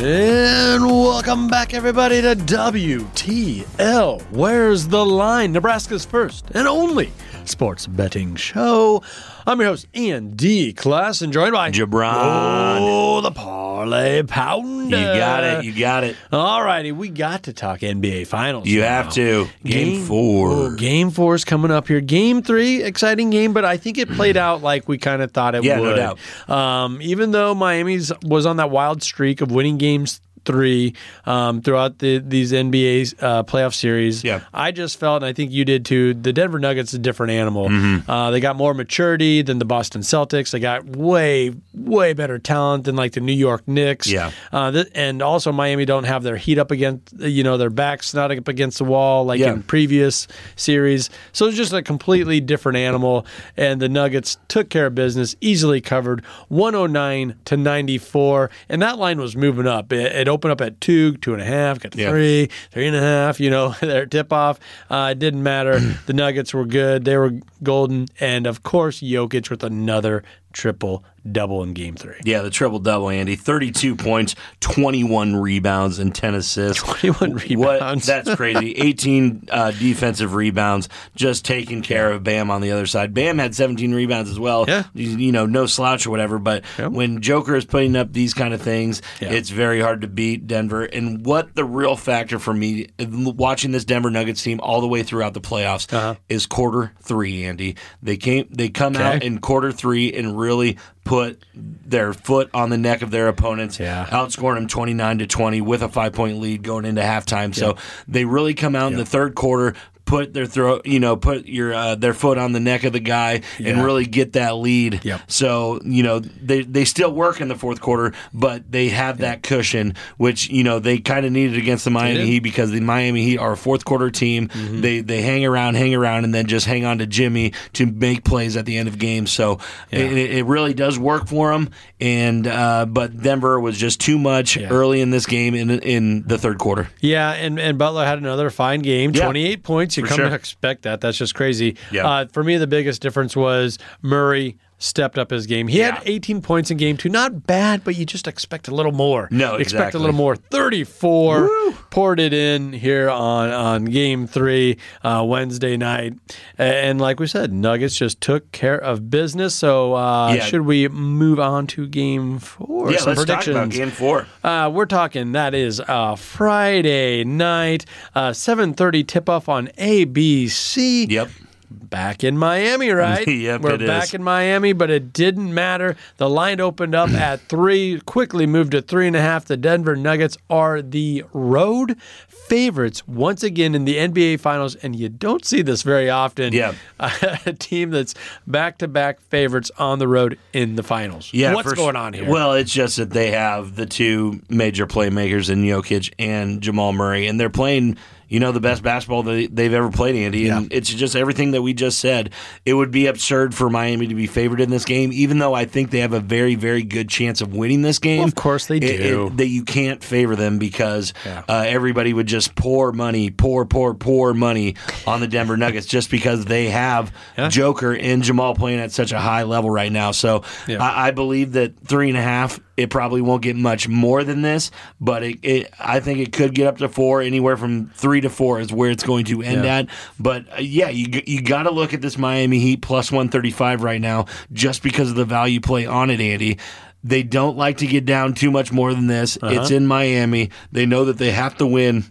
[0.01, 4.23] And welcome back, everybody, to WTL.
[4.31, 5.51] Where's the line?
[5.53, 7.11] Nebraska's first and only
[7.45, 9.03] sports betting show.
[9.45, 12.79] I'm your host, Andy Klassen, joined by JaBron.
[12.81, 13.33] Oh, the
[13.83, 14.97] Parlay Pounder.
[14.99, 15.65] You got it.
[15.65, 16.17] You got it.
[16.33, 18.67] All righty, we got to talk NBA Finals.
[18.67, 18.89] You now.
[18.89, 19.47] have to.
[19.65, 20.51] Game, four.
[20.51, 22.01] oh, game four is coming up here.
[22.01, 25.55] Game three, exciting game, but I think it played out like we kind of thought
[25.55, 25.95] it Yeah, no would.
[25.97, 26.19] doubt.
[26.51, 30.95] Um, even though Miami's was on that wild streak of winning games three
[31.27, 34.41] um, throughout the, these NBA uh, playoff series, Yeah.
[34.55, 37.69] I just felt, and I think you did too, the Denver Nuggets a different animal.
[37.69, 38.11] Mm-hmm.
[38.11, 40.51] Uh, they got more maturity than the Boston Celtics.
[40.53, 44.07] They got way, way better talent than like the New York Knicks.
[44.11, 44.31] Yeah.
[44.51, 48.15] Uh, th- and also Miami don't have their heat up against, you know, their backs
[48.15, 49.53] not up against the wall like Yeah.
[49.53, 51.11] in previous series.
[51.33, 53.27] So it's just a completely different animal.
[53.57, 58.51] And the Nuggets took care of business, easily covered 109 to 94.
[58.69, 59.93] And that line was moving up.
[59.93, 62.11] It, it opened up at two, two and a half, got to Yeah.
[62.11, 64.61] three, three and a half, you know, their tip off.
[64.89, 65.81] Uh, it didn't matter.
[66.07, 67.05] the Nuggets were good.
[67.05, 68.07] They were golden.
[68.21, 72.15] And of course, Jokic with another triple double in game three.
[72.25, 73.37] Yeah, the triple double, Andy.
[73.37, 76.83] 32 points, 21 rebounds, and 10 assists.
[76.83, 77.75] 21 What?
[77.75, 78.07] rebounds.
[78.07, 78.73] That's crazy.
[78.73, 83.13] 18 uh, defensive rebounds, just taking care of Bam on the other side.
[83.13, 84.65] Bam had 17 rebounds as well.
[84.67, 84.85] Yeah.
[84.95, 86.39] You know, no slouch or whatever.
[86.39, 86.93] But Yep.
[86.93, 89.33] when Joker is putting up these kind of things, Yeah.
[89.33, 90.85] it's very hard to beat Denver.
[90.85, 95.03] And what the real factor for me, watching this Denver Nuggets team all the way
[95.03, 96.15] throughout the playoffs, Uh-huh.
[96.29, 97.48] is quarter three.
[97.49, 99.05] Andy, they came, they come Okay.
[99.05, 103.81] out in quarter three and really put their foot on the neck of their opponents.
[103.81, 104.07] Yeah.
[104.07, 107.55] Outscoring them 29 to 20 with a five point lead going into halftime.
[107.55, 109.75] So they really come out in the third quarter,
[110.09, 112.99] put their throat, you know, put your uh, their foot on the neck of the
[113.01, 115.05] guy and really get that lead.
[115.05, 115.21] Yep.
[115.31, 119.43] So, you know, they they still work in the fourth quarter, but they have that
[119.43, 122.25] cushion which, you know, they kind of needed against the Miami.
[122.25, 124.49] Heat because the Miami Heat are a fourth quarter team.
[124.49, 124.81] Mm-hmm.
[124.81, 128.25] They they hang around, hang around and then just hang on to Jimmy to make
[128.25, 129.31] plays at the end of games.
[129.31, 131.69] So, it, it really does work for them
[132.01, 134.69] and uh, but Denver was just too much Yeah.
[134.71, 136.89] early in this game in in the third quarter.
[137.01, 139.25] Yeah, and, and Butler had another fine game, Yeah.
[139.25, 139.98] 28 points.
[139.99, 140.29] You For come sure.
[140.31, 141.01] to expect that.
[141.01, 141.77] That's just crazy.
[141.91, 142.07] Yeah.
[142.09, 145.67] Uh, for me, the biggest difference was Murray stepped up his game.
[145.69, 147.09] He had 18 points in game two.
[147.09, 149.29] Not bad, but you just expect a little more.
[149.31, 150.37] No, You Expect a little more.
[150.37, 151.51] 34.
[151.91, 156.15] Poured it in here on, on game three, uh, Wednesday night.
[156.57, 159.55] And like we said, Nuggets just took care of business.
[159.55, 160.45] So uh, Yeah.
[160.45, 162.91] should we move on to game four?
[162.93, 164.27] yeah, Some let's talk about game four.
[164.45, 171.11] Uh, we're talking that is uh, Friday night, uh, 7:30 tip-off on ABC.
[171.11, 171.29] Yep.
[171.71, 173.27] Back in Miami, right?
[173.27, 174.15] Yep, We're back is.
[174.15, 175.97] in Miami, but it didn't matter.
[176.17, 179.45] The line opened up at three, quickly moved to three and a half.
[179.45, 181.97] The Denver Nuggets are the road
[182.29, 186.53] favorites once again in the NBA Finals, and you don't see this very often.
[186.53, 186.75] Yeah.
[186.99, 188.15] a team that's
[188.47, 191.31] back-to-back favorites on the road in the finals.
[191.33, 192.29] Yeah, what's going on here?
[192.29, 197.27] Well, it's just that they have the two major playmakers in Jokic and Jamal Murray,
[197.27, 200.49] and they're playing, you know, the best basketball that they've ever played, Andy.
[200.49, 202.31] And it's just everything that we just said.
[202.65, 205.65] It would be absurd for Miami to be favored in this game, even though I
[205.65, 208.19] think they have a very, very good chance of winning this game.
[208.19, 209.27] Well, of course they It- do.
[209.29, 211.43] it- that you can't favor them because Yeah.
[211.49, 214.75] uh, everybody would just pour money, pour, pour, pour money
[215.07, 217.49] on the Denver Nuggets just because they have Yeah.
[217.49, 220.11] Joker and Jamal playing at such a high level right now.
[220.11, 220.83] So Yeah.
[220.83, 224.43] I, I believe that three and a half it probably won't get much more than
[224.43, 227.21] this, but it, it I think it could get up to four.
[227.21, 229.79] Anywhere from three to four is where it's going to end Yeah.
[229.79, 229.89] at.
[230.19, 233.51] But uh, yeah, you you got to look at this Miami Heat plus one thirty
[233.51, 236.59] five right now, just because of the value play on it, Andy.
[237.05, 239.37] They don't like to get down too much more than this.
[239.41, 239.61] Uh-huh.
[239.61, 240.51] It's in Miami.
[240.73, 242.05] They know that they have to win.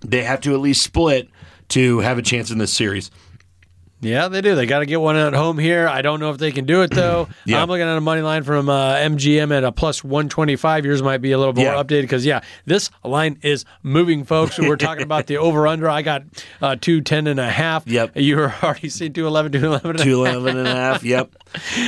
[0.00, 1.28] They have to at least split
[1.70, 3.10] to have a chance in this series.
[4.00, 4.54] Yeah, they do.
[4.54, 5.88] They got to get one at home here.
[5.88, 7.28] I don't know if they can do it though.
[7.46, 7.60] Yeah.
[7.62, 10.86] I'm looking at a money line from uh, MGM at a plus 125.
[10.86, 11.74] Yours might be a little more Yeah.
[11.82, 14.58] updated because yeah, this line is moving, folks.
[14.58, 15.88] We're talking about the over under.
[15.90, 16.22] I got
[16.62, 17.86] uh, two ten and a half.
[17.86, 18.12] Yep.
[18.16, 19.96] You were already seeing two eleven, two eleven.
[19.98, 21.02] Two eleven and a half.
[21.04, 21.34] Yep.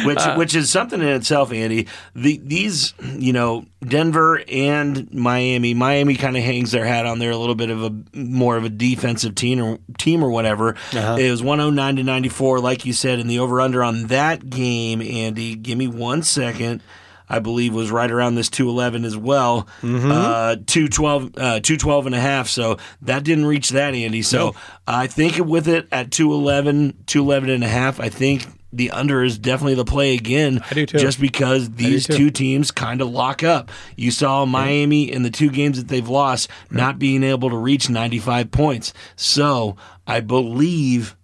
[0.04, 1.88] Which Uh, which is something in itself, Andy.
[2.14, 5.72] The these you know Denver and Miami.
[5.74, 8.64] Miami kind of hangs their hat on there a little bit of a more of
[8.64, 10.74] a defensive team or team or whatever.
[10.92, 11.16] Uh-huh.
[11.18, 13.82] It was one hundred nine to ninety four, like you said, and the over under
[13.82, 15.54] on that game, Andy.
[15.54, 16.82] Give me one second.
[17.28, 19.66] I believe was right around this 211 as well.
[19.82, 20.12] Mm-hmm.
[20.12, 22.46] Uh, 212, uh, 212 and a half.
[22.46, 24.22] So that didn't reach that, Andy.
[24.22, 24.54] So.
[24.86, 29.38] I think with it at 211, 211 and a half, I think the under is
[29.38, 30.62] definitely the play again.
[30.70, 30.98] I do too.
[30.98, 33.70] Just because these two teams kind of lock up.
[33.96, 37.88] You saw Miami in the two games that they've lost not being able to reach
[37.88, 38.92] 95 points.
[39.16, 41.15] So I believe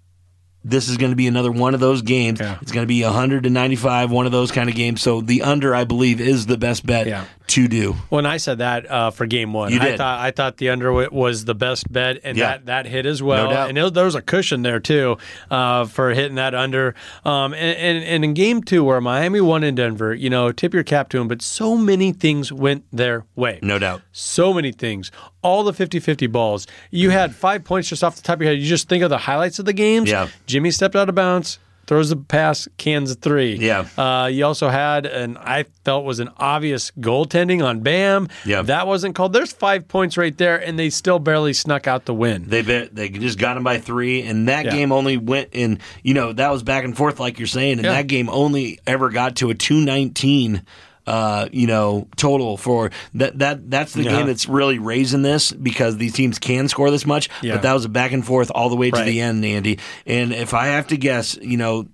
[0.64, 2.40] this is going to be another one of those games.
[2.40, 2.58] Yeah.
[2.62, 5.02] It's going to be 100 to 95, one of those kind of games.
[5.02, 7.24] So the under, I believe, is the best bet Yeah.
[7.48, 7.92] To do.
[8.08, 11.44] When I said that uh, for game one, I thought I thought the under was
[11.44, 12.52] the best bet, and Yeah.
[12.58, 13.50] that, that hit as well.
[13.50, 13.68] doubt.
[13.68, 15.18] and it, there was a cushion there too
[15.50, 16.94] uh, for hitting that under.
[17.24, 20.72] Um, and, and, and in game two, where Miami won in Denver, you know, tip
[20.72, 23.58] your cap to them, but so many things went their way.
[23.62, 24.02] No doubt.
[24.12, 25.10] So many things.
[25.42, 26.66] All the 50 50 balls.
[26.90, 28.60] You had five points just off the top of your head.
[28.60, 30.08] You just think of the highlights of the games.
[30.08, 30.28] Yeah.
[30.46, 31.58] Jimmy stepped out of bounds,
[31.92, 33.54] throws the pass, cans a three.
[33.56, 33.86] Yeah.
[33.98, 38.28] Uh, you also had an I felt was an obvious goaltending on Bam.
[38.46, 38.62] Yeah.
[38.62, 39.34] That wasn't called.
[39.34, 42.44] There's five points right there, and they still barely snuck out the win.
[42.48, 44.70] They they just got him by three, and that Yeah.
[44.70, 45.80] game only went in.
[46.02, 47.92] You know that was back and forth, like you're saying, and Yeah.
[47.92, 50.62] that game only ever got to a two nineteen.
[51.04, 53.36] Uh, you know, total for that.
[53.40, 54.18] That that's the Yeah.
[54.18, 57.28] game that's really raising this because these teams can score this much.
[57.42, 57.54] Yeah.
[57.54, 59.06] But that was a back and forth all the way to Right.
[59.06, 59.78] the end, Andy.
[60.06, 61.86] And if I have to guess, you know,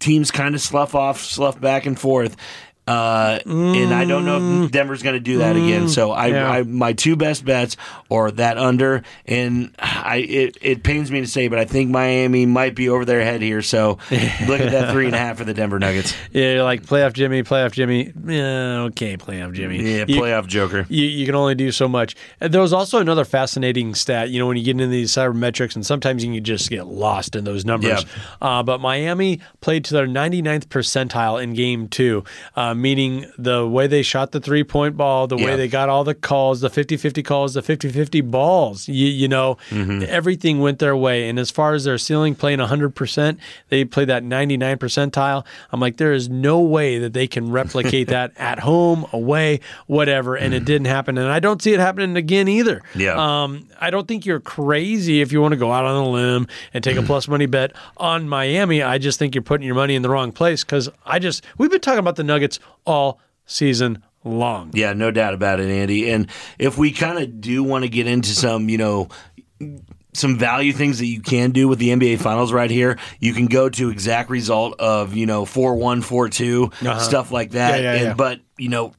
[0.00, 2.36] teams kind of slough off, slough back and forth.
[2.84, 5.88] Uh, and I don't know if Denver's going to do that again.
[5.88, 6.32] So I, Mm.
[6.32, 6.50] Yeah.
[6.50, 7.76] I, my two best bets
[8.10, 12.46] are that under, and I it, it pains me to say, but I think Miami
[12.46, 13.60] might be over their head here.
[13.62, 16.14] So look at that three and a half for the Denver Nuggets.
[16.32, 18.12] Yeah, you're like playoff Jimmy, playoff Jimmy.
[18.26, 19.76] Yeah, okay, playoff Jimmy.
[19.82, 20.86] Yeah, You- playoff Joker.
[20.88, 22.16] you, you can only do so much.
[22.40, 24.30] And there was also another fascinating stat.
[24.30, 27.36] You know, when you get into these sabermetrics, and sometimes you can just get lost
[27.36, 28.04] in those numbers.
[28.40, 32.24] Uh, but Miami played to their 99th percentile in game two,
[32.56, 35.44] uh, meaning the way they shot the three point ball, the Yeah.
[35.46, 38.88] way they got all the calls, the 50 50 calls, the 50 50 balls.
[38.88, 40.02] You, you know, Mm-hmm.
[40.08, 41.28] everything went their way.
[41.28, 45.44] And as far as their ceiling playing 100%, they played that 99 percentile.
[45.72, 50.34] I'm like, there is no way that they can replicate that at home, away, whatever.
[50.36, 51.18] And it didn't happen.
[51.18, 52.82] And I don't see it happening again either.
[52.94, 53.00] Mm.
[53.00, 53.42] Yeah.
[53.42, 56.46] Um, I don't think you're crazy if you want to go out on a limb
[56.72, 58.82] and take a plus money bet on Miami.
[58.82, 61.70] I just think you're putting your money in the wrong place because I just, we've
[61.70, 64.70] been talking about the Nuggets all season long.
[64.74, 66.10] Yeah, no doubt about it, Andy.
[66.10, 69.08] And if we kind of do want to get into some, you know,
[70.14, 73.46] some value things that you can do with the NBA Finals right here, you can
[73.46, 77.74] go to exact result of, you know, 4 1, 4 2, stuff like that.
[77.74, 77.82] Uh-huh.
[77.82, 78.14] Yeah, yeah, and, yeah.
[78.14, 78.92] But, you know,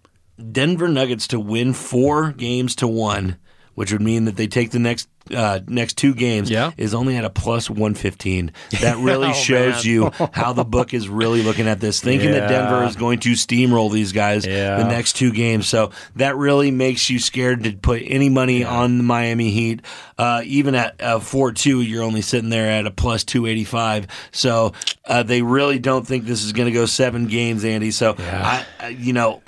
[0.51, 3.37] Denver Nuggets to win four games to one,
[3.75, 5.07] which would mean that they take the next.
[5.33, 6.71] Uh, next two games Yeah.
[6.75, 8.51] is only at a plus 115.
[8.81, 12.49] That really Oh, shows you how the book is really looking at this, thinking that
[12.49, 14.77] Denver is going to steamroll these guys Yeah.
[14.77, 15.67] the next two games.
[15.67, 19.81] So that really makes you scared to put any money on the Miami Heat.
[20.17, 24.07] Uh, even at uh, 4 2, you're only sitting there at a plus 285.
[24.31, 24.73] So
[25.05, 27.91] uh, they really don't think this is going to go seven games, Andy.
[27.91, 29.41] So, I, I, you know,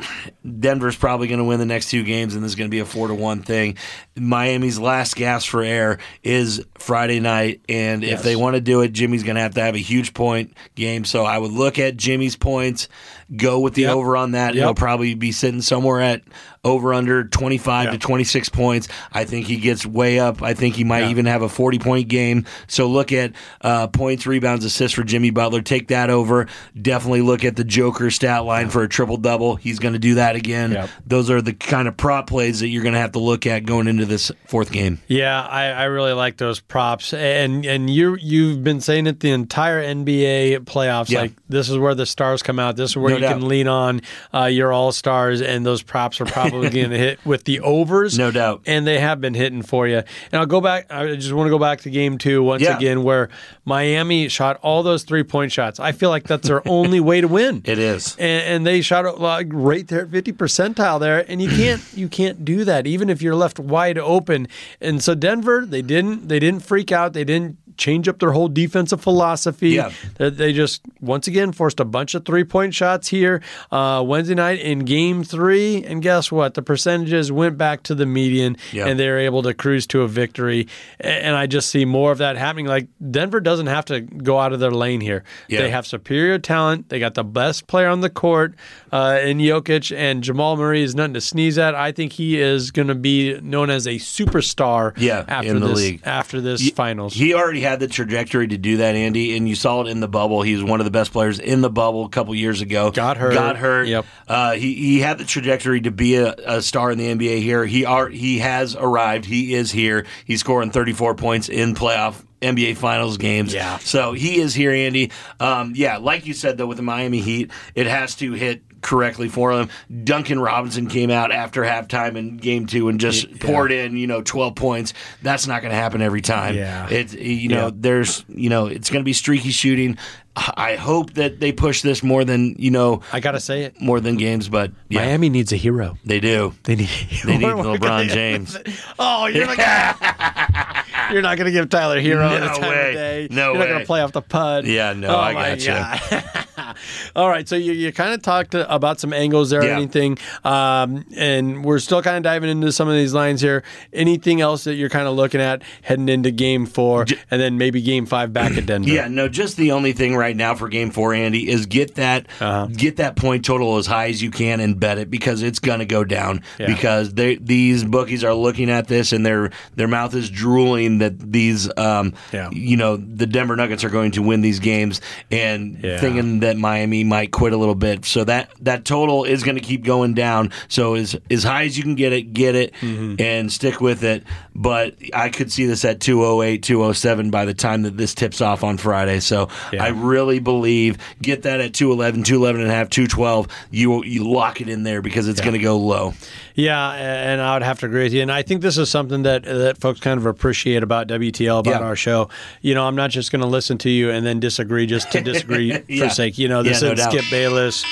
[0.59, 2.79] Denver's probably going to win the next two games, and this is going to be
[2.79, 3.77] a 4 to 1 thing.
[4.15, 7.61] Miami's last gasp for air is Friday night.
[7.67, 10.13] And if they want to do it, Jimmy's going to have to have a huge
[10.13, 11.05] point game.
[11.05, 12.87] So I would look at Jimmy's points,
[13.35, 13.95] go with the Yep.
[13.95, 14.55] over on that.
[14.55, 14.63] Yep.
[14.63, 16.21] He'll probably be sitting somewhere at
[16.65, 17.91] over under 25 Yeah.
[17.91, 18.89] to 26 points.
[19.13, 20.43] I think he gets way up.
[20.43, 21.09] I think he might Yeah.
[21.11, 22.43] even have a 40 point game.
[22.67, 25.61] So look at uh, points, rebounds, assists for Jimmy Butler.
[25.61, 26.47] Take that over.
[26.79, 29.55] Definitely look at the Joker stat line for a triple double.
[29.55, 30.71] He's going to do that again.
[30.73, 30.89] Yep.
[31.05, 33.65] Those are the kind of prop plays that you're going to have to look at
[33.65, 34.99] going into this fourth game.
[35.07, 39.31] Yeah, I, I really like those props, and and you you've been saying it the
[39.31, 41.09] entire NBA playoffs.
[41.09, 41.21] Yeah.
[41.21, 42.75] Like this is where the stars come out.
[42.75, 43.33] This is where No you doubt.
[43.33, 44.01] can lean on
[44.33, 48.17] uh, your all stars, and those props are probably going to hit with the overs.
[48.17, 48.61] No doubt.
[48.65, 49.97] And they have been hitting for you.
[49.97, 50.91] And I'll go back.
[50.91, 52.77] I just want to go back to game two once Yeah.
[52.77, 53.29] again, where
[53.65, 55.79] Miami shot all those three point shots.
[55.79, 57.61] I feel like that's their only way to win.
[57.65, 58.15] It is.
[58.17, 61.81] and, and they shot it like right there at 50 percentile there and you can't
[61.95, 64.47] you can't do that even if you're left wide open
[64.81, 68.47] and so denver they didn't they didn't freak out they didn't change up their whole
[68.47, 69.91] defensive philosophy Yeah.
[70.17, 74.35] they, they just once again forced a bunch of three point shots here uh, wednesday
[74.35, 78.87] night in game three and guess what the percentages went back to the median Yeah.
[78.87, 80.67] and they were able to cruise to a victory
[80.99, 84.53] and i just see more of that happening like denver doesn't have to go out
[84.53, 85.61] of their lane here Yeah.
[85.61, 86.89] they have superior talent.
[86.89, 88.55] They got the best player on the court
[88.95, 91.75] uh, in Jokic, and Jamal Murray is nothing to sneeze at.
[91.75, 94.93] I think he is going to be known as a superstar.
[94.97, 96.01] Yeah, after in the this league.
[96.05, 97.13] after this He- finals.
[97.13, 100.07] He already had the trajectory to do that, Andy, and you saw it in the
[100.07, 100.41] bubble.
[100.41, 102.91] He was one of the best players in the bubble a couple years ago.
[102.91, 103.33] Got hurt.
[103.33, 103.87] Got hurt.
[103.87, 104.05] Yep.
[104.27, 107.65] Uh, he he had the trajectory to be a, a star in the NBA here.
[107.65, 109.25] He are he has arrived.
[109.25, 110.05] He is here.
[110.25, 112.21] He's scoring 34 points in playoff.
[112.41, 113.53] NBA Finals games.
[113.53, 113.77] Yeah.
[113.79, 115.09] So he is here, Andy.
[115.39, 119.27] Um, yeah, like you said, though, with the Miami Heat, it has to hit correctly
[119.27, 119.69] for them.
[120.03, 124.21] Duncan Robinson came out after halftime in game two and just poured in, you know,
[124.21, 124.93] 12 points.
[125.23, 126.55] That's not going to happen every time.
[126.55, 126.87] Yeah.
[126.89, 127.71] It's, you know, Yeah.
[127.73, 129.97] there's, you know, it's going to be streaky shooting.
[130.37, 133.79] I hope that they push this more than, you know, I gotta say it.
[133.79, 135.97] more than games, but yeah, Miami needs a hero.
[136.03, 136.53] they do.
[136.63, 136.89] They need.
[137.23, 138.57] They need LeBron James.
[138.99, 139.55] Oh, you're gonna,
[141.11, 142.89] you're not going to give Tyler Herro the No time way.
[142.89, 143.27] of day.
[143.31, 144.65] No you're not going to play off the pud.
[144.65, 146.43] Yeah, no, oh I got gotcha.
[146.57, 146.75] God.
[147.15, 149.75] All right, so you, you kind of talked uh, about some angles there, or Yeah.
[149.77, 153.63] anything, um, and we're still kind of diving into some of these lines here.
[153.93, 157.81] Anything else that you're kind of looking at heading into Game Four, and then maybe
[157.81, 158.89] Game Five back at Denver?
[158.89, 162.27] Yeah, no, just the only thing right now for game four, Andy, is get that
[162.39, 162.67] Uh-huh.
[162.67, 165.85] get that point total as high as you can and bet it because it's gonna
[165.85, 166.41] go down.
[166.59, 166.67] Yeah.
[166.67, 171.31] Because they these bookies are looking at this and their their mouth is drooling that
[171.31, 172.49] these um Yeah.
[172.51, 175.01] you know, the Denver Nuggets are going to win these games
[175.31, 178.05] and thinking that Miami might quit a little bit.
[178.05, 180.51] So that that total is gonna keep going down.
[180.67, 183.15] So as as high as you can get it, get it Mm-hmm.
[183.19, 184.23] and stick with it.
[184.53, 188.63] But I could see this at 208, 207 by the time that this tips off
[188.63, 189.19] on Friday.
[189.21, 189.83] So Yeah.
[189.83, 193.47] I really believe get that at 211, 211 and a half, 212.
[193.71, 196.13] You you lock it in there because it's going to go low.
[196.55, 198.21] Yeah, and I would have to agree with you.
[198.21, 201.81] And I think this is something that that folks kind of appreciate about WTL about
[201.81, 201.87] Yeah.
[201.87, 202.29] our show.
[202.61, 205.21] You know, I'm not just going to listen to you and then disagree just to
[205.21, 206.07] disagree Yeah.
[206.07, 206.37] for sake.
[206.37, 207.03] You know, this Yeah, no is.
[207.03, 207.83] Skip Bayless,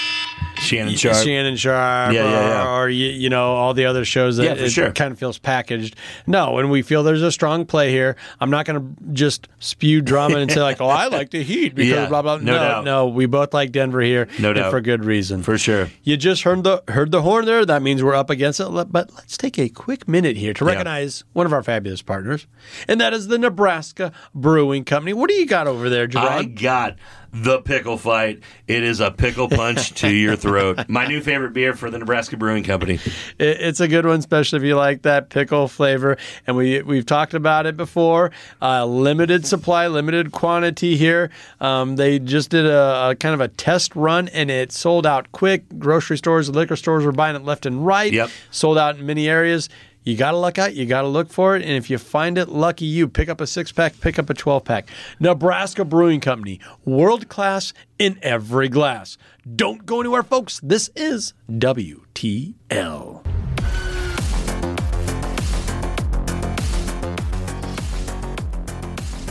[0.55, 1.17] Shannon Sharpe.
[1.17, 2.67] Shannon Sharpe, Yeah, yeah, yeah.
[2.69, 4.91] or, or you, you know all the other shows that it sure.
[4.91, 5.95] kind of feels packaged.
[6.25, 10.01] No, when we feel there's a strong play here, I'm not going to just spew
[10.01, 12.83] drama and say like, "Oh, I like the Heat because blah blah." no no, doubt.
[12.85, 14.71] no, we both like Denver here, No and doubt.
[14.71, 15.43] for good reason.
[15.43, 15.89] For sure.
[16.03, 17.65] You just heard the heard the horn there.
[17.65, 20.71] That means we're up against But let's take a quick minute here to Yeah.
[20.71, 22.47] recognize one of our fabulous partners,
[22.87, 25.13] and that is the Nebraska Brewing Company.
[25.13, 26.95] What do you got over there, I got
[27.33, 28.41] the pickle fight.
[28.67, 30.87] It is a pickle punch to your throat.
[30.87, 32.99] My new favorite beer for the Nebraska Brewing Company.
[33.39, 36.17] It- it's a good one, especially if you like that pickle flavor.
[36.45, 38.31] And we we've talked about it before.
[38.61, 41.31] Uh, limited supply, limited quantity here.
[41.59, 45.31] Um, they just did a, a kind of a test run, and it sold out
[45.31, 45.63] quick.
[45.79, 48.13] Grocery stores, liquor stores were buying it left and right.
[48.13, 48.29] Yep.
[48.51, 49.69] Sold out in many areas.
[50.03, 50.75] You got to look out.
[50.75, 51.61] You got to look for it.
[51.61, 53.07] And if you find it, lucky you.
[53.07, 54.89] Pick up a six pack, pick up a 12 pack.
[55.19, 59.17] Nebraska Brewing Company, world class in every glass.
[59.55, 60.59] Don't go anywhere, folks.
[60.61, 63.25] This is WTL.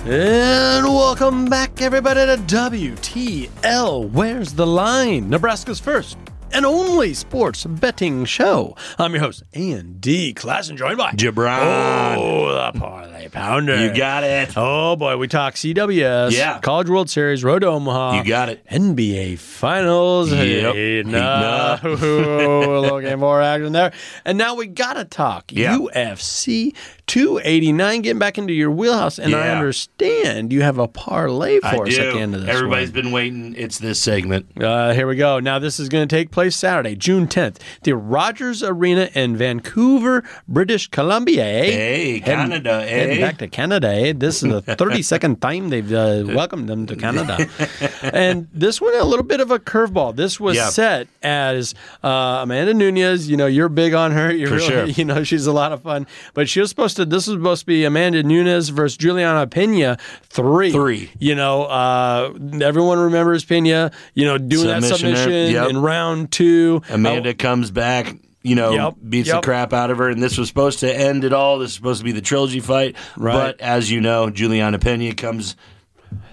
[0.05, 4.11] And welcome back, everybody, to WTL.
[4.11, 5.31] Where's the line?
[5.31, 6.17] Nebraska's first
[6.53, 8.77] and only sports betting show.
[8.99, 12.17] I'm your host, Andy Klassen, joined by JaBron.
[12.17, 13.77] Oh, the parlay pounder.
[13.85, 14.53] You got it.
[14.57, 16.59] Oh boy, we talk CWS, Yeah.
[16.61, 18.19] College World Series, Road to Omaha.
[18.19, 18.67] You got it.
[18.69, 20.33] NBA Finals.
[20.33, 20.75] Yep.
[20.75, 21.79] Hey, no.
[21.83, 23.93] a little game more action there.
[24.25, 25.77] And now we gotta talk Yeah.
[25.79, 26.75] UFC
[27.13, 28.01] 289.
[28.01, 31.95] Getting back into your wheelhouse, and I understand you have a parlay I for us
[31.95, 32.01] do.
[32.09, 32.49] at the end of this.
[32.57, 33.03] Everybody's one.
[33.03, 33.55] been waiting.
[33.55, 34.47] It's this segment.
[34.59, 35.39] Uh, here we go.
[35.39, 40.25] Now, this is going to take place Saturday, June 10th, the Rogers Arena in Vancouver,
[40.49, 41.45] British Columbia.
[41.45, 41.65] eh?
[41.65, 43.89] Hey, Heading- Canada, heading back to Canada.
[43.89, 44.15] Eh?
[44.17, 47.47] This is the 32nd time they've uh, welcomed them to Canada.
[48.03, 50.17] and this one, a little bit of a curveball.
[50.17, 50.71] This was Yeah.
[50.71, 52.09] set as uh,
[52.43, 53.29] Amanda Nunes.
[53.29, 54.33] You know, you're big on her.
[54.33, 54.87] You're For really, sure.
[55.03, 56.07] You know, she's a lot of fun.
[56.33, 59.99] But she was supposed to, this was supposed to be Amanda Nunes versus Juliana Pena
[60.25, 60.73] three.
[60.73, 61.11] Three.
[61.19, 65.71] You know, uh, everyone remembers Pena, you know, doing that Submission yep.
[65.71, 66.83] in round two.
[66.91, 69.37] Amanda comes back, you know, Yep, beats yep.
[69.43, 71.59] the crap out of her, and this was supposed to end it all.
[71.59, 73.33] This was supposed to be the trilogy fight, Right.
[73.33, 75.57] but as you know, Juliana Pena comes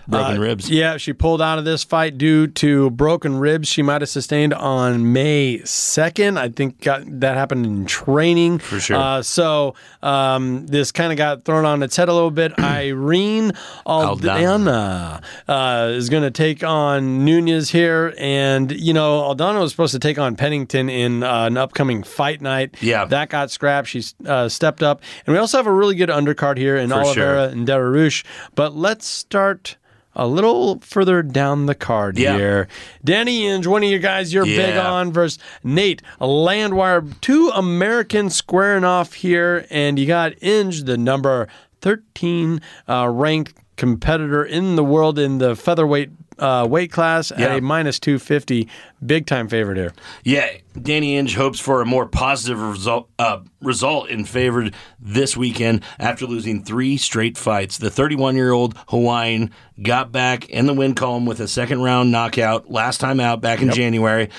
[0.09, 0.69] broken Uh, ribs.
[0.69, 4.53] Yeah, she pulled out of this fight due to broken ribs she might have sustained
[4.53, 6.37] on May 2nd.
[6.37, 8.59] I think got, that happened in training.
[8.59, 8.97] For sure.
[8.97, 12.53] Uh, so um, this kind of got thrown on its head a little bit.
[12.59, 13.53] Irene
[13.85, 18.13] Aldana uh, is going to take on Nunes here.
[18.17, 22.41] And, you know, Aldana was supposed to take on Pennington in uh, an upcoming fight
[22.41, 22.75] night.
[22.81, 23.05] Yeah.
[23.05, 23.87] That got scrapped.
[23.87, 25.01] She uh, stepped up.
[25.25, 27.03] And we also have a really good undercard here in For sure.
[27.05, 28.23] Oliveira and Dariush.
[28.55, 29.77] But let's start
[30.15, 32.35] a little further down the card Yeah.
[32.35, 32.67] here.
[33.03, 37.03] Danny Ige, one of you guys you're big on, versus Nate Landwehr.
[37.21, 41.47] Two Americans squaring off here, and you got Ige, the number
[41.81, 46.09] 13 uh, ranked competitor in the world in the featherweight
[46.39, 47.55] uh, weight class at Yeah.
[47.55, 48.67] a minus 250.
[49.05, 49.93] Big time favorite here.
[50.25, 50.49] Yeah,
[50.81, 54.69] Danny Ige hopes for a more positive result uh, result in favor
[54.99, 57.77] this weekend after losing three straight fights.
[57.77, 62.11] The 31 year old Hawaiian got back in the win column with a second round
[62.11, 64.29] knockout last time out back in January.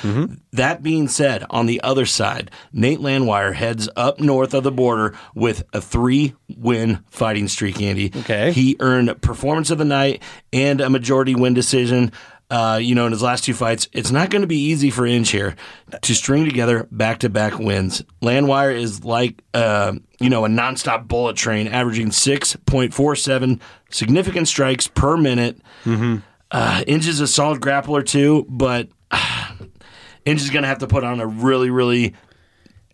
[0.53, 5.15] That being said, on the other side, Nate Landwehr heads up north of the border
[5.35, 8.13] with a three win fighting streak, Andy.
[8.15, 8.53] Okay.
[8.53, 10.23] He earned performance of the night
[10.53, 11.90] and a majority win decision.
[12.51, 15.03] Uh, you know, in his last two fights, it's not going to be easy for
[15.05, 15.55] Ige here
[16.03, 18.03] to string together back-to-back wins.
[18.23, 23.61] Landwehr is like, uh, you know, a nonstop bullet train, averaging six point four seven
[23.91, 25.61] significant strikes per minute.
[25.87, 31.05] Uh, Ige is a solid grappler too, but Ige is going to have to put
[31.05, 32.15] on a really, really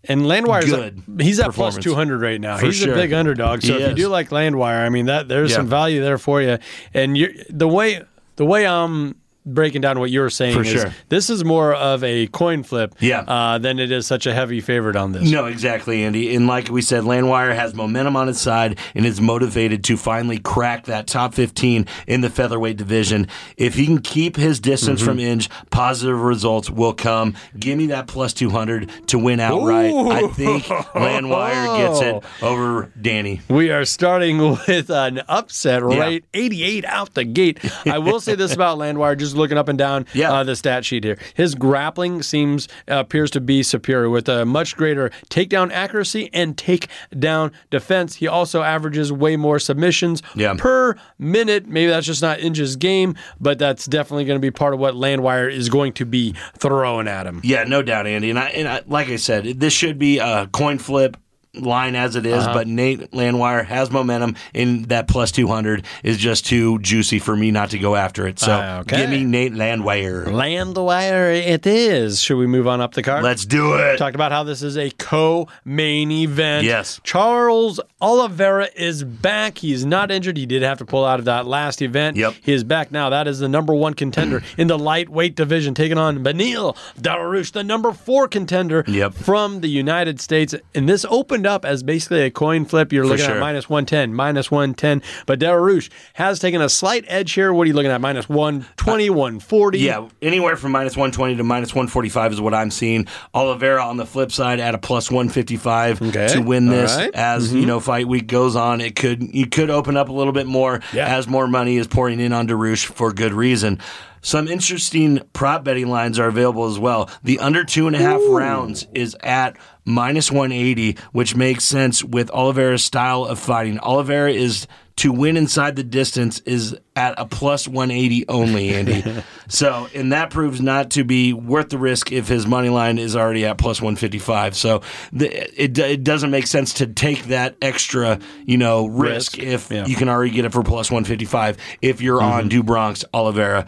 [0.04, 2.58] And Landwehr's Good he's at 200 right now.
[2.58, 2.92] For he's sure.
[2.92, 3.62] a big underdog.
[3.62, 5.56] So He if you do like Landwehr, I mean that there's Yeah.
[5.56, 6.58] some value there for you.
[6.94, 8.02] And you the way
[8.36, 9.16] the way I'm
[9.46, 10.94] breaking down what you were saying For is sure.
[11.08, 13.20] this is more of a coin flip Yeah.
[13.20, 15.30] uh, than it is such a heavy favorite on this.
[15.30, 16.34] No, exactly, Andy.
[16.34, 20.38] And like we said, Landwehr has momentum on his side and is motivated to finally
[20.38, 23.28] crack that top 15 in the featherweight division.
[23.56, 27.34] If he can keep his distance from Ige, positive results will come.
[27.58, 29.94] Give me that plus 200 to win outright.
[29.94, 33.40] I think Landwehr gets it over Danny.
[33.48, 37.58] We are starting with an upset rate, 88 out the gate.
[37.86, 40.32] I will say this about Landwehr, just looking up and down Yeah.
[40.32, 41.18] uh, the stat sheet here.
[41.34, 46.56] His grappling seems uh, appears to be superior with a much greater takedown accuracy and
[46.56, 48.16] takedown defense.
[48.16, 50.54] He also averages way more submissions Yeah.
[50.58, 51.66] per minute.
[51.66, 54.94] Maybe that's just not Ige's game, but that's definitely going to be part of what
[54.94, 57.40] Landwehr is going to be throwing at him.
[57.44, 58.30] Yeah, no doubt, Andy.
[58.30, 61.16] And I, and I, like I said, this should be a coin flip
[61.58, 62.54] line as it is, Uh-huh.
[62.54, 67.50] but Nate Landwehr has momentum, and that plus 200 is just too juicy for me
[67.50, 68.38] not to go after it.
[68.38, 68.98] So Uh, okay.
[68.98, 70.26] give me Nate Landwehr.
[70.32, 72.20] Landwehr it is.
[72.22, 73.22] Should we move on up the card?
[73.24, 73.96] Let's do it.
[73.98, 76.64] talked about how this is a co-main event.
[76.64, 77.00] Yes.
[77.04, 79.58] Charles Oliveira is back.
[79.58, 80.36] He's not injured.
[80.36, 82.16] He did have to pull out of that last event.
[82.16, 82.34] Yep.
[82.42, 83.10] He is back now.
[83.10, 87.64] That is the number one contender in the lightweight division, taking on Beneil Dariush, the
[87.64, 89.14] number four contender Yep.
[89.14, 90.54] from the United States.
[90.74, 92.92] And this opened up as basically a coin flip.
[92.92, 95.02] You're looking at minus 110, minus 110.
[95.26, 97.52] But Dariush has taken a slight edge here.
[97.52, 98.00] What are you looking at?
[98.00, 99.78] Minus 120, 140?
[99.78, 103.06] Yeah, anywhere from minus 120 to minus 145 is what I'm seeing.
[103.34, 106.96] Oliveira on the flip side at a plus 155 Okay, to win this.
[106.96, 107.10] right.
[107.10, 107.18] Mm-hmm.
[107.18, 110.32] As you know, fight week goes on, it could you could open up a little
[110.32, 111.06] bit more Yeah.
[111.16, 113.78] as more money is pouring in on Dariush for good reason.
[114.22, 117.10] Some interesting prop betting lines are available as well.
[117.22, 122.30] The under two and a half rounds is at minus 180, which makes sense with
[122.30, 123.78] Oliveira's style of fighting.
[123.78, 129.04] Oliveira is to win inside the distance is at a plus 180 only, Andy.
[129.48, 133.14] so, and that proves not to be worth the risk if his money line is
[133.14, 134.56] already at plus 155.
[134.56, 134.80] So,
[135.12, 139.70] the, it, it doesn't make sense to take that extra, you know, risk, Risk, if
[139.70, 139.84] yeah.
[139.84, 142.48] you can already get it for plus 155 if you're on mm-hmm.
[142.48, 143.66] do Bronx Oliveira.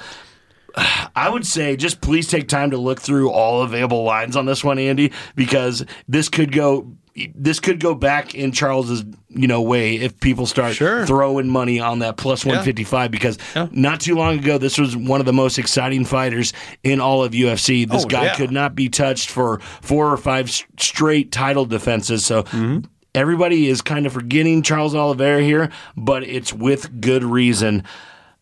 [1.16, 4.62] I would say just please take time to look through all available lines on this
[4.62, 6.92] one, Andy, because this could go
[7.34, 11.04] this could go back in Charles's you know way if people start Sure.
[11.04, 13.66] throwing money on that plus 155 because Yeah.
[13.72, 16.52] not too long ago this was one of the most exciting fighters
[16.84, 17.84] in all of UFC.
[17.84, 18.34] This Oh, guy yeah.
[18.36, 20.48] could not be touched for four or five
[20.78, 22.24] straight title defenses.
[22.24, 22.78] So Mm-hmm.
[23.16, 27.82] everybody is kind of forgetting Charles Oliveira here, but it's with good reason.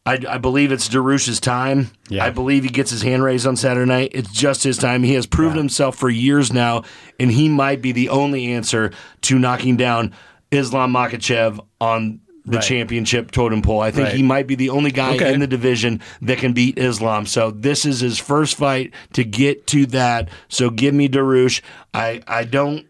[0.06, 1.90] I, I believe it's Dariush's time.
[2.08, 2.24] Yeah.
[2.24, 4.10] I believe he gets his hand raised on Saturday night.
[4.14, 5.02] It's just his time.
[5.02, 6.84] He has proven himself for years now,
[7.18, 8.92] and he might be the only answer
[9.22, 10.14] to knocking down
[10.52, 12.64] Islam Makhachev on the Right.
[12.64, 13.80] championship totem pole.
[13.80, 14.16] I think Right.
[14.16, 15.34] he might be the only guy Okay.
[15.34, 17.26] in the division that can beat Islam.
[17.26, 20.28] So this is his first fight to get to that.
[20.48, 21.60] So give me Dariush.
[21.92, 22.86] I I don't.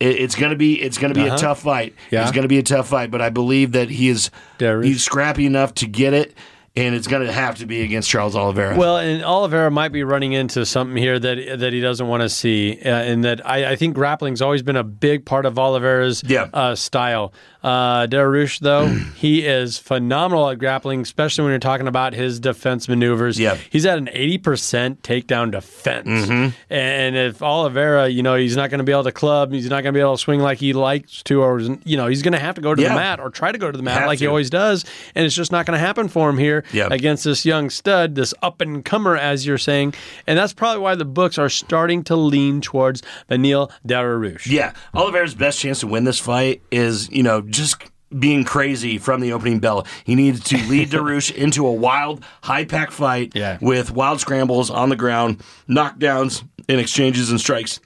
[0.00, 1.36] It- It's gonna be it's gonna be Uh-huh.
[1.36, 1.94] a tough fight.
[2.10, 2.22] Yeah.
[2.22, 4.84] It's gonna be a tough fight, but I believe that he is Dariush.
[4.84, 6.34] he's scrappy enough to get it,
[6.76, 8.76] and it's gonna have to be against Charles Oliveira.
[8.76, 12.28] Well, and Oliveira might be running into something here that that he doesn't want to
[12.28, 16.22] see, uh, and that I, I think grappling's always been a big part of Oliveira's
[16.26, 16.48] Yeah.
[16.52, 17.32] uh, style.
[17.66, 18.86] Uh, Dariush, though,
[19.16, 23.40] he is phenomenal at grappling, especially when you're talking about his defense maneuvers.
[23.40, 23.56] Yeah.
[23.70, 26.50] he's at an 80% takedown defense, Mm-hmm.
[26.72, 29.82] and if Oliveira, you know, he's not going to be able to club, he's not
[29.82, 32.34] going to be able to swing like he likes to, or you know, he's going
[32.34, 32.90] to have to go to Yeah.
[32.90, 34.84] the mat or try to go to the mat Have like he always does,
[35.16, 36.92] and it's just not going to happen for him here Yep.
[36.92, 39.92] against this young stud, this up and comer, as you're saying.
[40.28, 44.46] And that's probably why the books are starting to lean towards Beneil Dariush.
[44.46, 47.76] Yeah, Oliveira's best chance to win this fight is, you know, just
[48.18, 49.86] being crazy from the opening bell.
[50.04, 53.58] He needs to lead Dariush into a wild, high pack fight Yeah.
[53.60, 57.80] with wild scrambles on the ground, knockdowns, and exchanges and strikes.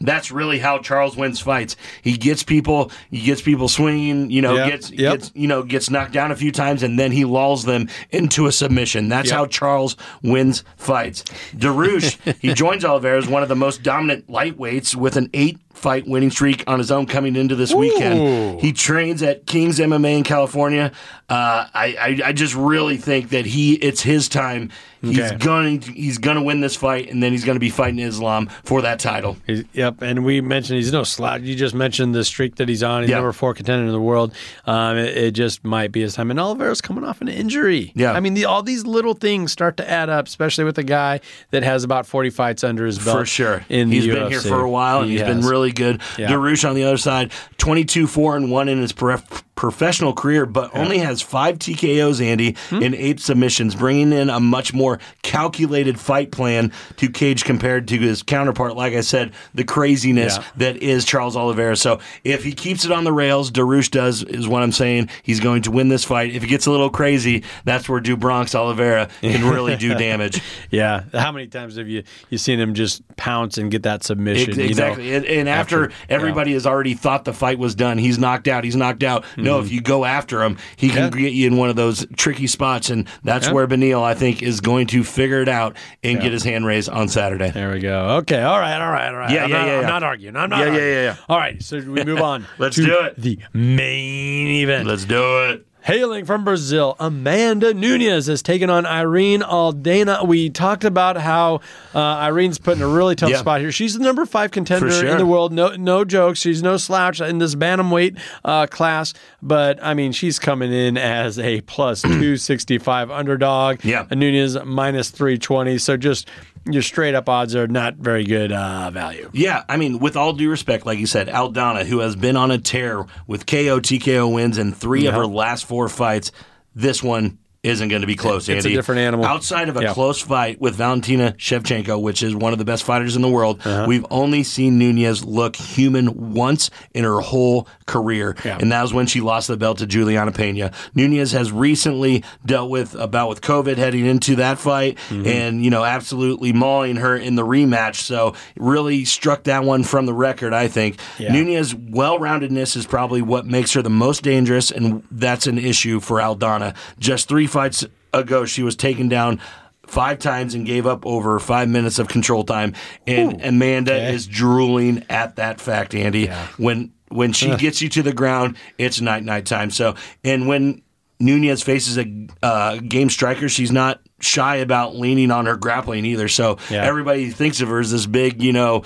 [0.00, 1.76] That's really how Charles wins fights.
[2.02, 5.12] He gets people, he gets people swinging, you know, Yep, gets, yep.
[5.18, 8.46] gets, you know, gets knocked down a few times, and then he lulls them into
[8.46, 9.08] a submission.
[9.08, 9.36] That's Yep.
[9.38, 11.22] how Charles wins fights.
[11.54, 16.06] Dariush, he joins Oliveira as one of the most dominant lightweights with an eight fight
[16.06, 18.60] winning streak on his own coming into this weekend.
[18.60, 20.92] He trains at King's MMA in California.
[21.28, 24.70] Uh, I, I I just really think that he it's his time.
[25.02, 25.36] He's Okay.
[25.36, 27.98] going to, he's going to win this fight, and then he's going to be fighting
[27.98, 29.36] Islam for that title.
[29.46, 31.42] He's- yep, and we mentioned he's no slouch.
[31.42, 33.02] You just mentioned the streak that he's on.
[33.02, 33.16] He's Yeah.
[33.16, 34.32] number four contender in the world.
[34.64, 36.30] Um, it, it just might be his time.
[36.30, 37.92] And Oliveira's coming off an injury.
[37.94, 38.12] Yeah.
[38.12, 41.20] I mean, the, all these little things start to add up, especially with a guy
[41.50, 43.18] that has about forty fights under his belt.
[43.18, 43.64] For sure.
[43.68, 46.00] in He's been here for a while and He he's been really good.
[46.16, 46.28] Yeah.
[46.30, 50.74] Dariush on the other side, 22 4 and 1 in his prof- professional career, but
[50.76, 52.82] only has five TKOs, Andy, Hmm.
[52.82, 57.96] and eight submissions, bringing in a much more calculated fight plan to Cage compared to
[57.96, 58.76] his counterpart.
[58.76, 60.44] Like I said, the craziness Yeah.
[60.56, 61.76] that is Charles Oliveira.
[61.76, 65.08] So if he keeps it on the rails, Dariush does, is what I'm saying.
[65.22, 66.34] He's going to win this fight.
[66.34, 70.40] If he gets a little crazy, that's where do Bronx Oliveira can really do damage.
[70.72, 71.04] Yeah.
[71.14, 74.48] How many times have you you seen him just pounce and get that submission?
[74.50, 74.68] Ex- you know?
[74.70, 75.14] exactly.
[75.14, 78.64] and, and after, after- everybody has already thought the fight was done, he's knocked out.
[78.64, 79.24] He's knocked out.
[79.36, 81.18] No, if you go after him, he can Mm-hmm.
[81.18, 81.24] Yeah.
[81.24, 83.52] get you in one of those tricky spots, and that's Yeah.
[83.54, 86.88] where Beneil, I think, is going to figure it out and get his hand raised
[86.88, 87.50] on Saturday.
[87.50, 88.16] There we go.
[88.18, 88.40] Okay.
[88.42, 88.80] All right.
[88.80, 89.08] All right.
[89.08, 89.30] All right.
[89.30, 89.86] Yeah, I'm yeah, not, yeah, I'm yeah.
[89.88, 90.36] not arguing.
[90.36, 90.58] I'm not.
[90.58, 90.92] Yeah, yeah, arguing.
[90.94, 91.16] yeah, yeah.
[91.28, 91.62] All right.
[91.62, 92.46] So we move on.
[92.58, 93.16] Let's do it.
[93.16, 94.86] The main event.
[94.88, 95.66] Let's do it.
[95.84, 100.24] Hailing from Brazil, Amanda Nunes has taken on Irene Aldana.
[100.24, 101.56] We talked about how
[101.92, 103.38] uh, Irene's put in a really tough Yeah.
[103.38, 103.72] spot here.
[103.72, 105.08] She's the number five contender sure.
[105.08, 105.52] in the world.
[105.52, 106.38] No, no jokes.
[106.38, 109.12] She's no slouch in this bantamweight uh, class.
[109.42, 113.84] But I mean, she's coming in as a plus two sixty five underdog.
[113.84, 114.06] Yeah.
[114.08, 115.78] And Nunes minus three twenty.
[115.78, 116.28] So just
[116.64, 119.30] your straight up odds are not very good uh, value.
[119.32, 122.50] Yeah, I mean, with all due respect, like you said, Aldana, who has been on
[122.50, 126.32] a tear with KO, TKO wins in 3 of her last four fights,
[126.74, 128.58] this one isn't going to be close, Andy.
[128.58, 129.24] It's a different animal.
[129.24, 129.92] Outside of a Yeah.
[129.92, 133.60] close fight with Valentina Shevchenko, which is one of the best fighters in the world,
[133.64, 133.84] Uh-huh.
[133.86, 138.58] we've only seen Nunes look human once in her whole career, Yeah.
[138.60, 140.72] and that was when she lost the belt to Juliana Pena.
[140.96, 145.26] Nunes has recently dealt with a bout with COVID heading into that fight, Mm-hmm.
[145.28, 147.96] and you know, absolutely mauling her in the rematch.
[147.96, 150.52] So really struck that one from the record.
[150.52, 151.32] I think Yeah.
[151.32, 156.18] Nunes well-roundedness is probably what makes her the most dangerous, and that's an issue for
[156.18, 156.74] Aldana.
[156.98, 159.40] Just three fights ago, she was taken down.
[159.86, 162.72] Five times and gave up over five minutes of control time,
[163.06, 164.14] and Amanda okay.
[164.14, 166.28] is drooling at that fact, Andy.
[166.56, 169.70] When when she gets you to the ground, it's night night time.
[169.70, 170.82] So, and when
[171.20, 172.06] Nunes faces a
[172.42, 176.28] uh, game striker, she's not shy about leaning on her grappling either.
[176.28, 176.84] So Yeah.
[176.84, 178.80] everybody thinks of her as this big, you know,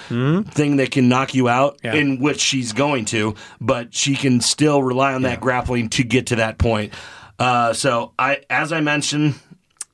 [0.50, 1.94] thing that can knock you out, Yeah.
[1.94, 6.26] in which she's going to, but she can still rely on that grappling to get
[6.28, 6.92] to that point.
[7.38, 9.34] Uh, so I, as I mentioned,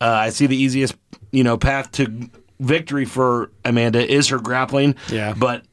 [0.01, 0.95] uh, I see the easiest,
[1.31, 2.31] you know, path to
[2.61, 4.95] victory for Amanda is her grappling.
[5.11, 5.35] Yeah.
[5.37, 5.65] but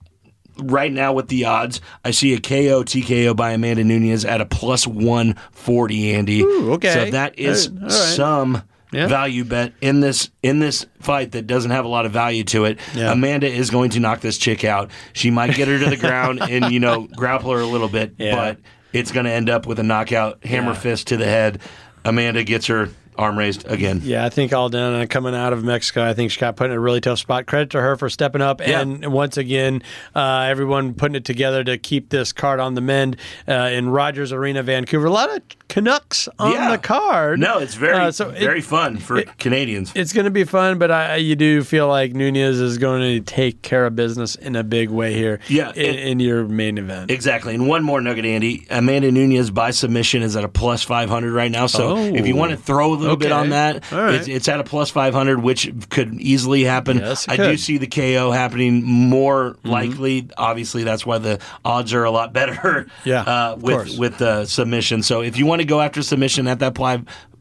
[0.62, 4.46] right now with the odds, I see a KO TKO by Amanda Nunes at a
[4.46, 6.42] plus 140, Andy.
[6.42, 6.94] Ooh, okay.
[6.94, 7.92] So that is right.
[7.92, 9.06] some Yeah.
[9.08, 12.66] value bet in this in this fight that doesn't have a lot of value to
[12.66, 12.80] it.
[12.96, 13.12] Yeah.
[13.12, 14.90] Amanda is going to knock this chick out.
[15.14, 18.16] She might get her to the ground and you know grapple her a little bit,
[18.18, 18.36] Yeah.
[18.36, 18.58] but
[18.94, 20.80] it's going to end up with a knockout, hammer Yeah.
[20.80, 21.60] fist to the head.
[22.06, 24.02] Amanda gets her arm raised again.
[24.04, 26.80] Yeah, I think Aldana coming out of Mexico, I think she got put in a
[26.80, 27.46] really tough spot.
[27.46, 28.80] Credit to her for stepping up, Yeah.
[28.82, 29.84] and once again,
[30.16, 33.18] uh, everyone putting it together to keep this card on the mend
[33.48, 35.08] uh, in Rogers Arena, Vancouver.
[35.08, 36.72] A lot of Canucks on Yeah.
[36.72, 37.40] the card.
[37.40, 39.92] No, it's very Uh, so it- very fun for Canadians.
[39.94, 43.20] It's going to be fun, but I, you do feel like Nunes is going to
[43.20, 45.40] take care of business in a big way here.
[45.48, 47.12] Yeah, in, it- in your main event.
[47.12, 47.54] Exactly.
[47.54, 48.66] And one more nugget, Andy.
[48.72, 51.68] Amanda Nunes by submission is at a plus 500 right now.
[51.68, 51.98] So Oh.
[52.16, 54.16] if you want to throw a little bit on that, right.
[54.16, 56.98] it's, it's at a plus 500, which could easily happen.
[56.98, 57.42] Yes, I could.
[57.44, 57.52] Mm-hmm.
[57.52, 60.30] do see the KO happening more likely.
[60.38, 65.04] Obviously, that's why the odds are a lot better Yeah, uh, with, with the submission.
[65.04, 66.74] So if you want to go after submission at that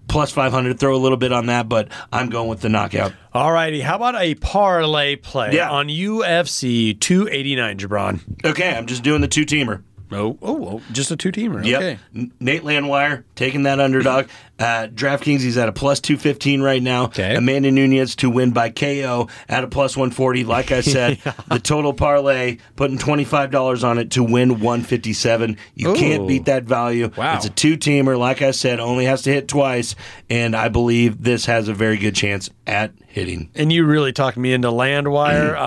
[0.09, 3.13] plus 500, throw a little bit on that, but I'm going with the knockout.
[3.33, 5.71] All righty, how about a parlay play Yeah.
[5.71, 8.45] on UFC 289, JaBron?
[8.45, 9.83] Okay, I'm just doing the two teamer.
[10.11, 11.63] Oh, oh, oh, just a two teamer.
[11.65, 11.81] Yep.
[11.83, 11.99] Okay.
[12.41, 14.29] Nate Landwehr taking that underdog.
[14.59, 17.05] Uh, DraftKings, he's at a plus 215 right now.
[17.05, 17.35] Okay.
[17.37, 20.45] Amanda Nunes to win by KO at a plus 140.
[20.45, 25.57] Like I said, the total parlay, putting $25 on it to win 157.
[25.75, 25.95] You Ooh.
[25.95, 27.11] can't beat that value.
[27.17, 27.37] Wow.
[27.37, 28.19] It's a two teamer.
[28.19, 29.95] Like I said, only has to hit twice.
[30.29, 33.51] And I believe this has a very good chance at hitting.
[33.55, 35.57] And you really talked me into Landwehr.
[35.57, 35.61] uh,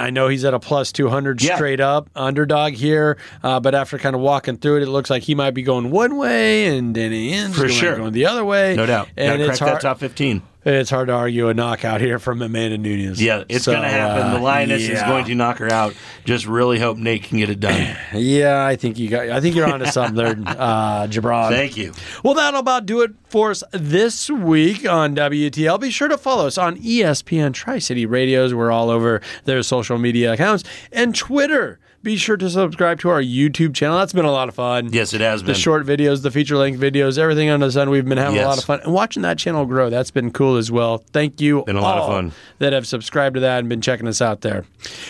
[0.00, 1.54] I know he's at a plus 200 Yeah.
[1.56, 5.22] straight up underdog here, uh, but after kind of walking through it, it looks like
[5.22, 7.96] he might be going one way and then he ends For going, sure.
[7.96, 8.74] going the other way.
[8.76, 9.08] No doubt.
[9.16, 10.42] And Gotta it's hard, that top 15.
[10.64, 13.22] it's hard to argue a knockout here from Amanda Nunes.
[13.22, 14.22] Yeah, it's So, going to happen.
[14.28, 15.08] uh, the Lioness is yeah.
[15.08, 15.94] going to knock her out.
[16.24, 17.96] Just really hope Nate can get it done.
[18.14, 19.28] Yeah, I think you got.
[19.30, 21.50] I think you're onto something there, uh, JaBron.
[21.50, 21.92] Thank you.
[22.24, 25.80] Well, that'll about do it for us this week on WTL.
[25.80, 28.54] Be sure to follow us on ESPN Tri City Radios.
[28.54, 31.78] We're all over their social media accounts and Twitter.
[32.00, 33.98] Be sure to subscribe to our YouTube channel.
[33.98, 34.90] That's been a lot of fun.
[34.92, 35.54] Yes, it has The been.
[35.54, 37.90] The short videos, the feature length videos, everything under the sun.
[37.90, 39.90] We've been having a lot of fun and watching that channel grow.
[39.90, 40.98] That's been cool as well.
[41.12, 42.32] Thank you, Been a lot of fun.
[42.60, 44.64] that have subscribed to that and been checking us out there.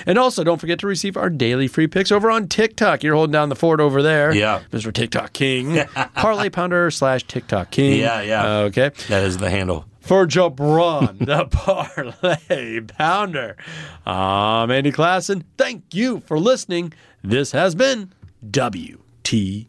[0.06, 3.02] And also, don't forget to receive our daily free picks over on TikTok.
[3.02, 4.62] You're holding down the fort over there, Yeah.
[4.72, 4.90] Mr.
[4.92, 5.84] TikTok King,
[6.14, 8.00] Parlay Pounder slash TikTok King.
[8.00, 8.46] Yeah, yeah.
[8.60, 8.90] Okay.
[9.08, 9.84] That is the handle.
[10.08, 13.58] For JaBron, the Parlay Pounder,
[14.06, 15.44] I'm Andy Klassen.
[15.58, 16.94] Thank you for listening.
[17.22, 19.68] This has been WTL.